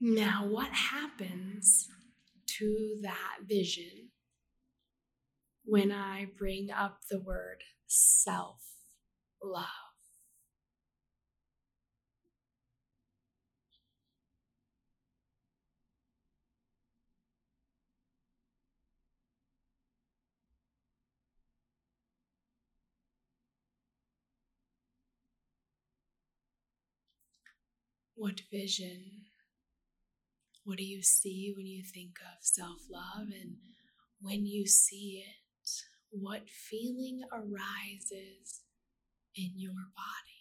Now, 0.00 0.44
what 0.46 0.72
happens 0.72 1.88
to 2.58 2.98
that 3.02 3.38
vision 3.46 4.10
when 5.64 5.92
I 5.92 6.26
bring 6.36 6.70
up 6.70 7.00
the 7.10 7.20
word 7.20 7.62
self 7.86 8.60
love? 9.42 9.64
What 28.16 28.40
vision 28.50 29.27
what 30.68 30.76
do 30.76 30.84
you 30.84 31.02
see 31.02 31.54
when 31.56 31.64
you 31.64 31.82
think 31.82 32.16
of 32.20 32.36
self 32.42 32.80
love? 32.92 33.28
And 33.32 33.56
when 34.20 34.44
you 34.44 34.66
see 34.66 35.24
it, 35.26 35.70
what 36.10 36.42
feeling 36.50 37.22
arises 37.32 38.60
in 39.34 39.52
your 39.56 39.72
body? 39.96 40.37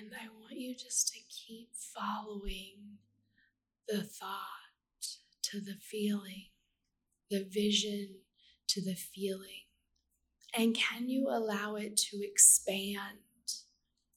And 0.00 0.12
I 0.14 0.28
want 0.40 0.58
you 0.58 0.74
just 0.74 1.08
to 1.08 1.18
keep 1.28 1.68
following 1.74 2.96
the 3.86 4.02
thought 4.02 5.18
to 5.42 5.60
the 5.60 5.74
feeling, 5.78 6.46
the 7.30 7.44
vision 7.44 8.20
to 8.68 8.80
the 8.80 8.94
feeling. 8.94 9.66
And 10.56 10.74
can 10.74 11.10
you 11.10 11.28
allow 11.28 11.74
it 11.74 11.98
to 11.98 12.22
expand 12.22 13.18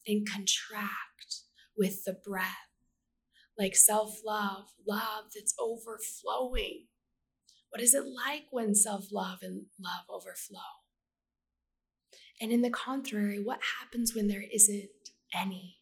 and 0.08 0.26
contract 0.26 1.42
with 1.78 2.06
the 2.06 2.14
breath? 2.14 2.48
Like 3.58 3.76
self 3.76 4.22
love, 4.26 4.70
love 4.88 5.26
that's 5.36 5.54
overflowing. 5.60 6.86
What 7.72 7.82
is 7.82 7.94
it 7.94 8.06
like 8.06 8.46
when 8.52 8.74
self 8.74 9.12
love 9.12 9.40
and 9.42 9.66
love 9.78 10.06
overflow? 10.10 10.60
And 12.40 12.54
in 12.54 12.62
the 12.62 12.70
contrary, 12.70 13.44
what 13.44 13.60
happens 13.82 14.16
when 14.16 14.30
there 14.30 14.46
isn't 14.50 14.90
any 15.36 15.78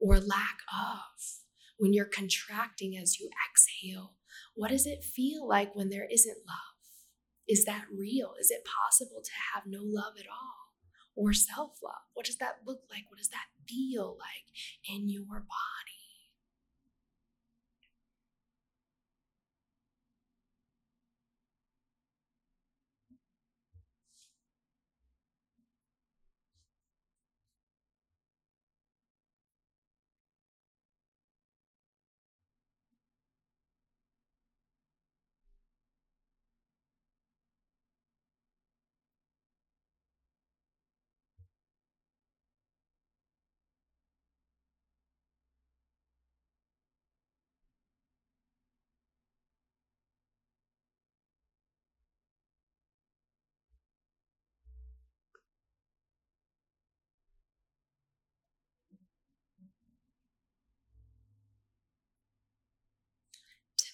or 0.00 0.18
lack 0.18 0.58
of. 0.72 1.40
When 1.78 1.92
you're 1.92 2.04
contracting 2.04 2.96
as 2.96 3.18
you 3.18 3.28
exhale, 3.50 4.14
what 4.54 4.70
does 4.70 4.86
it 4.86 5.04
feel 5.04 5.46
like 5.46 5.74
when 5.74 5.90
there 5.90 6.06
isn't 6.10 6.46
love? 6.46 6.72
Is 7.48 7.64
that 7.64 7.86
real? 7.96 8.34
Is 8.40 8.50
it 8.50 8.64
possible 8.64 9.20
to 9.22 9.30
have 9.54 9.64
no 9.66 9.80
love 9.82 10.14
at 10.18 10.26
all? 10.26 10.72
Or 11.14 11.32
self 11.32 11.78
love? 11.82 12.06
What 12.14 12.26
does 12.26 12.36
that 12.36 12.58
look 12.66 12.82
like? 12.90 13.04
What 13.10 13.18
does 13.18 13.28
that 13.28 13.46
feel 13.68 14.16
like 14.18 14.46
in 14.88 15.08
your 15.08 15.26
body? 15.26 16.01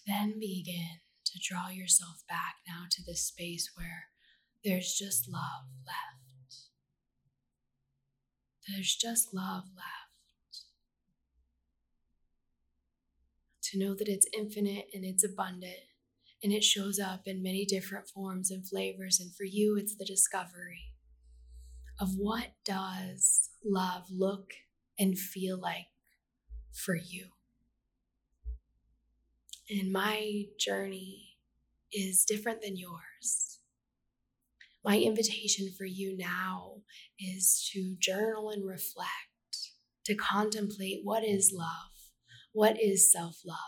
Then 0.09 0.41
begin 0.41 1.01
to 1.27 1.39
draw 1.39 1.69
yourself 1.69 2.23
back 2.29 2.57
now 2.67 2.87
to 2.91 3.05
this 3.05 3.21
space 3.21 3.71
where 3.77 4.07
there's 4.65 4.95
just 4.95 5.29
love 5.29 5.69
left. 5.87 6.57
There's 8.67 8.97
just 8.97 9.35
love 9.35 9.65
left. 9.77 10.09
to 13.71 13.79
know 13.79 13.95
that 13.95 14.09
it's 14.09 14.27
infinite 14.37 14.87
and 14.95 15.05
it's 15.05 15.25
abundant 15.25 15.77
and 16.43 16.53
it 16.53 16.65
shows 16.65 16.99
up 16.99 17.23
in 17.27 17.43
many 17.43 17.65
different 17.65 18.09
forms 18.09 18.51
and 18.51 18.67
flavors. 18.67 19.21
And 19.21 19.35
for 19.35 19.45
you, 19.45 19.77
it's 19.77 19.97
the 19.97 20.05
discovery 20.05 20.95
of 22.01 22.11
what 22.17 22.53
does 22.65 23.51
love 23.65 24.05
look 24.11 24.53
and 24.99 25.19
feel 25.19 25.59
like 25.59 25.89
for 26.73 26.95
you. 26.95 27.27
And 29.71 29.93
my 29.93 30.45
journey 30.59 31.37
is 31.93 32.25
different 32.25 32.63
than 32.63 32.77
yours. 32.77 33.59
My 34.85 34.99
invitation 34.99 35.71
for 35.77 35.85
you 35.85 36.17
now 36.17 36.77
is 37.19 37.69
to 37.73 37.97
journal 37.99 38.49
and 38.51 38.67
reflect, 38.67 39.11
to 40.07 40.15
contemplate 40.15 41.01
what 41.03 41.23
is 41.23 41.53
love, 41.55 41.91
what 42.53 42.81
is 42.81 43.13
self 43.13 43.41
love, 43.45 43.59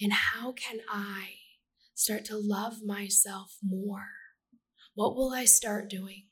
and 0.00 0.12
how 0.12 0.52
can 0.52 0.80
I 0.90 1.34
start 1.94 2.24
to 2.26 2.36
love 2.36 2.78
myself 2.84 3.58
more? 3.62 4.08
What 4.94 5.14
will 5.14 5.32
I 5.32 5.44
start 5.44 5.88
doing? 5.88 6.24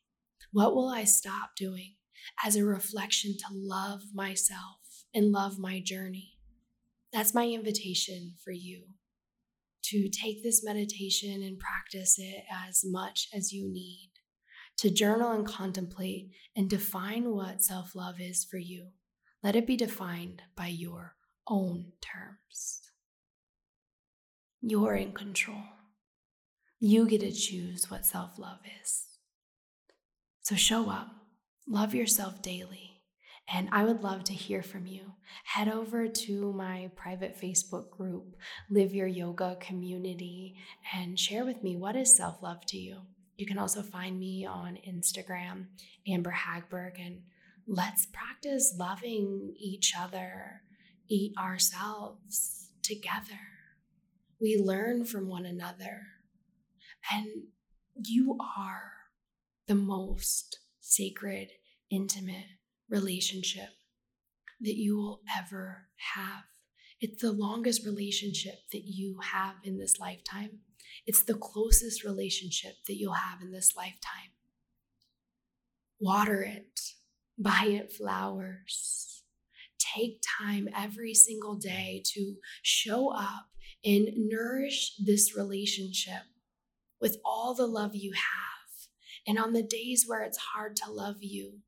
What 0.51 0.75
will 0.75 0.89
I 0.89 1.05
stop 1.05 1.51
doing 1.57 1.95
as 2.45 2.57
a 2.57 2.65
reflection 2.65 3.37
to 3.39 3.47
love 3.53 4.03
myself 4.15 4.79
and 5.15 5.31
love 5.31 5.59
my 5.59 5.81
journey? 5.81 6.34
That's 7.15 7.33
my 7.33 7.47
invitation 7.47 8.35
for 8.43 8.51
you 8.51 8.87
to 9.85 10.09
take 10.09 10.43
this 10.43 10.65
meditation 10.65 11.45
and 11.45 11.61
practice 11.61 12.17
it 12.19 12.43
as 12.69 12.83
much 12.85 13.29
as 13.33 13.53
you 13.53 13.73
need, 13.73 14.11
to 14.79 14.91
journal 14.91 15.31
and 15.31 15.47
contemplate 15.47 16.31
and 16.57 16.69
define 16.69 17.31
what 17.31 17.63
self 17.63 17.95
love 17.95 18.17
is 18.19 18.45
for 18.45 18.59
you. 18.59 18.89
Let 19.45 19.55
it 19.55 19.65
be 19.65 19.77
defined 19.77 20.43
by 20.57 20.67
your 20.67 21.15
own 21.47 21.93
terms. 22.01 22.81
You're 24.61 24.97
in 24.97 25.13
control. 25.13 25.63
You 26.81 27.07
get 27.07 27.21
to 27.21 27.31
choose 27.31 27.89
what 27.89 28.05
self 28.05 28.41
love 28.41 28.59
is. 28.83 29.05
So 30.41 30.57
show 30.57 30.91
up, 30.91 31.11
love 31.69 31.95
yourself 31.95 32.43
daily 32.43 32.94
and 33.53 33.69
I 33.73 33.85
would 33.85 34.03
love 34.03 34.25
to 34.25 34.33
hear 34.33 34.63
from 34.63 34.87
you. 34.87 35.13
Head 35.45 35.69
over 35.69 36.09
to 36.09 36.53
my 36.53 36.91
private 36.97 37.39
Facebook 37.39 37.91
group, 37.91 38.37
Live 38.71 38.95
Your 38.95 39.07
Yoga 39.07 39.57
Community, 39.61 40.57
and 40.95 41.19
share 41.19 41.45
with 41.45 41.63
me 41.63 41.77
what 41.77 41.97
is 41.97 42.17
self 42.17 42.43
love 42.43 42.65
to 42.67 42.79
you. 42.79 43.03
You 43.37 43.47
can 43.47 43.59
also 43.59 43.83
find 43.83 44.19
me 44.19 44.47
on 44.47 44.79
Instagram, 44.89 45.67
Amber 46.09 46.33
Hagberg, 46.33 47.05
and 47.05 47.23
let's 47.67 48.07
practice 48.07 48.75
loving 48.79 49.55
each 49.59 49.93
other, 49.99 50.63
eat 51.09 51.33
ourselves 51.39 52.69
together. 52.83 53.41
We 54.41 54.57
learn 54.57 55.05
from 55.05 55.29
one 55.29 55.47
another, 55.47 56.03
and 57.13 57.27
you 57.97 58.39
are 58.57 58.93
the 59.67 59.75
most 59.75 60.59
sacred, 60.81 61.51
intimate 61.91 62.47
relationship 62.95 63.71
that 64.61 64.77
you 64.77 64.97
will 64.97 65.21
ever 65.37 65.89
have. 66.15 66.45
It's 67.01 67.21
the 67.21 67.33
longest 67.33 67.85
relationship 67.85 68.55
that 68.73 68.85
you 68.85 69.19
have 69.33 69.57
in 69.65 69.79
this 69.79 69.99
lifetime. 69.99 70.61
It's 71.05 71.25
the 71.25 71.35
closest 71.35 72.05
relationship 72.05 72.75
that 72.87 72.95
you'll 72.95 73.15
have 73.15 73.43
in 73.43 73.51
this 73.51 73.73
lifetime. 73.77 74.31
Water 76.01 76.43
it, 76.43 76.81
buy 77.37 77.65
it 77.67 77.93
flowers. 77.93 79.23
Take 79.79 80.23
time 80.41 80.69
every 80.75 81.15
single 81.15 81.57
day 81.57 82.03
to 82.15 82.37
show 82.63 83.13
up 83.13 83.49
and 83.85 84.09
nourish 84.17 84.95
this 85.05 85.37
relationship 85.37 86.23
with 87.01 87.17
all 87.25 87.55
the 87.55 87.67
love 87.67 87.95
you 87.95 88.13
have. 88.13 88.89
And 89.27 89.39
on 89.39 89.53
the 89.53 89.63
days 89.63 90.05
where 90.07 90.23
it's 90.23 90.39
hard 90.39 90.77
to 90.77 90.91
love 90.91 91.17
you, 91.21 91.61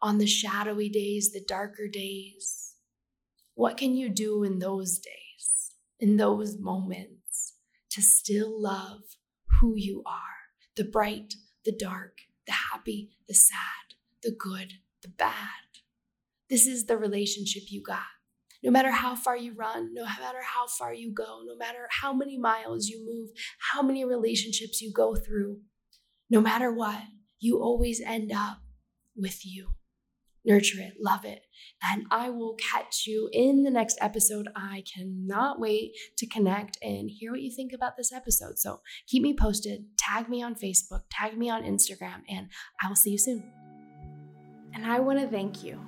on 0.00 0.18
the 0.18 0.26
shadowy 0.26 0.88
days, 0.88 1.32
the 1.32 1.44
darker 1.46 1.88
days? 1.88 2.74
What 3.54 3.76
can 3.76 3.94
you 3.94 4.08
do 4.08 4.42
in 4.42 4.58
those 4.58 4.98
days, 4.98 5.72
in 6.00 6.16
those 6.16 6.58
moments, 6.58 7.54
to 7.90 8.02
still 8.02 8.60
love 8.60 9.02
who 9.60 9.74
you 9.76 10.02
are 10.06 10.20
the 10.76 10.84
bright, 10.84 11.34
the 11.64 11.70
dark, 11.70 12.18
the 12.48 12.52
happy, 12.52 13.10
the 13.28 13.34
sad, 13.34 13.94
the 14.22 14.32
good, 14.36 14.72
the 15.02 15.08
bad? 15.08 15.80
This 16.50 16.66
is 16.66 16.86
the 16.86 16.98
relationship 16.98 17.64
you 17.68 17.82
got. 17.82 18.00
No 18.62 18.70
matter 18.70 18.90
how 18.90 19.14
far 19.14 19.36
you 19.36 19.54
run, 19.54 19.94
no 19.94 20.04
matter 20.04 20.42
how 20.42 20.66
far 20.66 20.92
you 20.92 21.12
go, 21.12 21.42
no 21.46 21.56
matter 21.56 21.86
how 21.90 22.12
many 22.12 22.38
miles 22.38 22.88
you 22.88 23.04
move, 23.06 23.28
how 23.72 23.82
many 23.82 24.04
relationships 24.04 24.80
you 24.80 24.92
go 24.92 25.14
through, 25.14 25.60
no 26.28 26.40
matter 26.40 26.72
what, 26.72 27.02
you 27.38 27.58
always 27.58 28.00
end 28.00 28.32
up 28.32 28.58
with 29.14 29.44
you 29.44 29.73
nurture 30.44 30.80
it, 30.80 30.94
love 31.00 31.24
it. 31.24 31.42
And 31.82 32.04
I 32.10 32.30
will 32.30 32.54
catch 32.54 33.04
you 33.06 33.28
in 33.32 33.62
the 33.62 33.70
next 33.70 33.98
episode. 34.00 34.48
I 34.54 34.84
cannot 34.94 35.60
wait 35.60 35.92
to 36.18 36.26
connect 36.26 36.78
and 36.82 37.10
hear 37.10 37.32
what 37.32 37.42
you 37.42 37.50
think 37.50 37.72
about 37.72 37.96
this 37.96 38.12
episode. 38.12 38.58
So 38.58 38.80
keep 39.06 39.22
me 39.22 39.34
posted, 39.34 39.84
tag 39.98 40.28
me 40.28 40.42
on 40.42 40.54
Facebook, 40.54 41.02
tag 41.10 41.36
me 41.36 41.50
on 41.50 41.62
Instagram, 41.62 42.22
and 42.28 42.48
I 42.82 42.88
will 42.88 42.96
see 42.96 43.10
you 43.10 43.18
soon. 43.18 43.52
And 44.72 44.86
I 44.86 45.00
want 45.00 45.20
to 45.20 45.28
thank 45.28 45.62
you. 45.62 45.80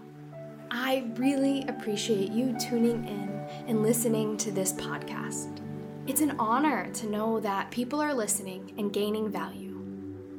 I 0.71 1.11
really 1.15 1.65
appreciate 1.69 2.31
you 2.33 2.57
tuning 2.59 3.07
in 3.07 3.49
and 3.67 3.83
listening 3.83 4.37
to 4.39 4.51
this 4.51 4.73
podcast. 4.73 5.61
It's 6.07 6.21
an 6.21 6.37
honor 6.39 6.91
to 6.93 7.07
know 7.09 7.41
that 7.41 7.71
people 7.71 8.01
are 8.01 8.15
listening 8.15 8.73
and 8.79 8.93
gaining 8.93 9.31
value 9.31 9.75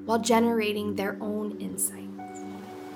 while 0.05 0.19
generating 0.19 0.95
their 0.95 1.17
own 1.19 1.59
insight. 1.59 2.07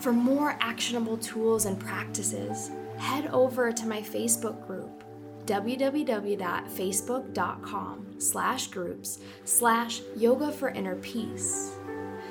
For 0.02 0.12
more 0.12 0.58
actionable 0.60 1.16
tools 1.18 1.66
and 1.68 1.80
practices, 1.80 2.72
head 2.98 3.28
over 3.28 3.72
to 3.72 3.86
my 3.86 4.02
Facebook 4.02 4.66
group, 4.66 5.04
www.facebook.com 5.46 8.16
slash 8.18 8.66
groups 8.68 9.20
slash 9.46 10.02
yoga 10.18 10.52
for 10.52 10.70
inner 10.70 10.96
peace 10.96 11.76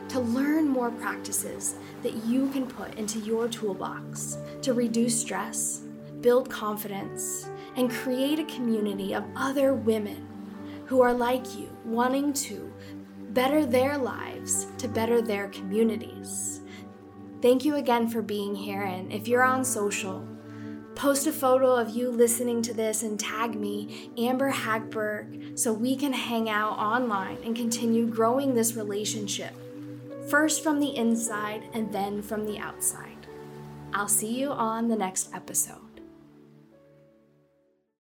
to 0.09 0.18
learn 0.18 0.66
more 0.66 0.90
practices 0.90 1.76
that 2.02 2.24
you 2.24 2.50
can 2.50 2.66
put 2.66 2.96
into 2.96 3.20
your 3.20 3.46
toolbox 3.46 4.37
to 4.62 4.72
reduce 4.72 5.20
stress, 5.20 5.83
build 6.22 6.50
confidence, 6.50 7.48
and 7.76 7.88
create 7.88 8.40
a 8.40 8.44
community 8.46 9.14
of 9.14 9.22
other 9.37 9.74
women 9.74 10.26
who 10.87 11.02
are 11.02 11.14
like 11.14 11.56
you, 11.56 11.68
wanting 11.85 12.33
to 12.33 12.72
better 13.28 13.64
their 13.64 13.96
lives 13.96 14.66
to 14.78 14.88
better 14.88 15.22
their 15.22 15.46
communities. 15.50 16.60
Thank 17.42 17.64
you 17.64 17.76
again 17.76 18.09
for 18.09 18.20
being 18.20 18.55
here. 18.55 18.83
And 18.83 19.12
if 19.12 19.26
you're 19.26 19.42
on 19.42 19.64
social, 19.64 20.26
post 20.94 21.26
a 21.26 21.33
photo 21.33 21.74
of 21.74 21.90
you 21.90 22.11
listening 22.11 22.61
to 22.62 22.74
this 22.74 23.03
and 23.03 23.18
tag 23.18 23.55
me, 23.55 24.11
Amber 24.18 24.53
Hagberg, 24.53 25.59
so 25.59 25.72
we 25.72 25.96
can 25.96 26.12
hang 26.12 26.50
out 26.50 26.76
online 26.76 27.38
and 27.42 27.57
continue 27.57 28.07
growing 28.07 28.55
this 28.55 28.76
relationship, 28.76 29.55
first 30.29 30.62
from 30.62 30.81
the 30.81 30.94
inside 30.94 31.62
and 31.72 31.90
then 31.92 32.20
from 32.20 32.44
the 32.44 32.59
outside. 32.59 33.26
I'll 33.94 34.09
see 34.09 34.38
you 34.38 34.50
on 34.50 34.88
the 34.88 34.96
next 34.96 35.35
episode. 35.35 35.89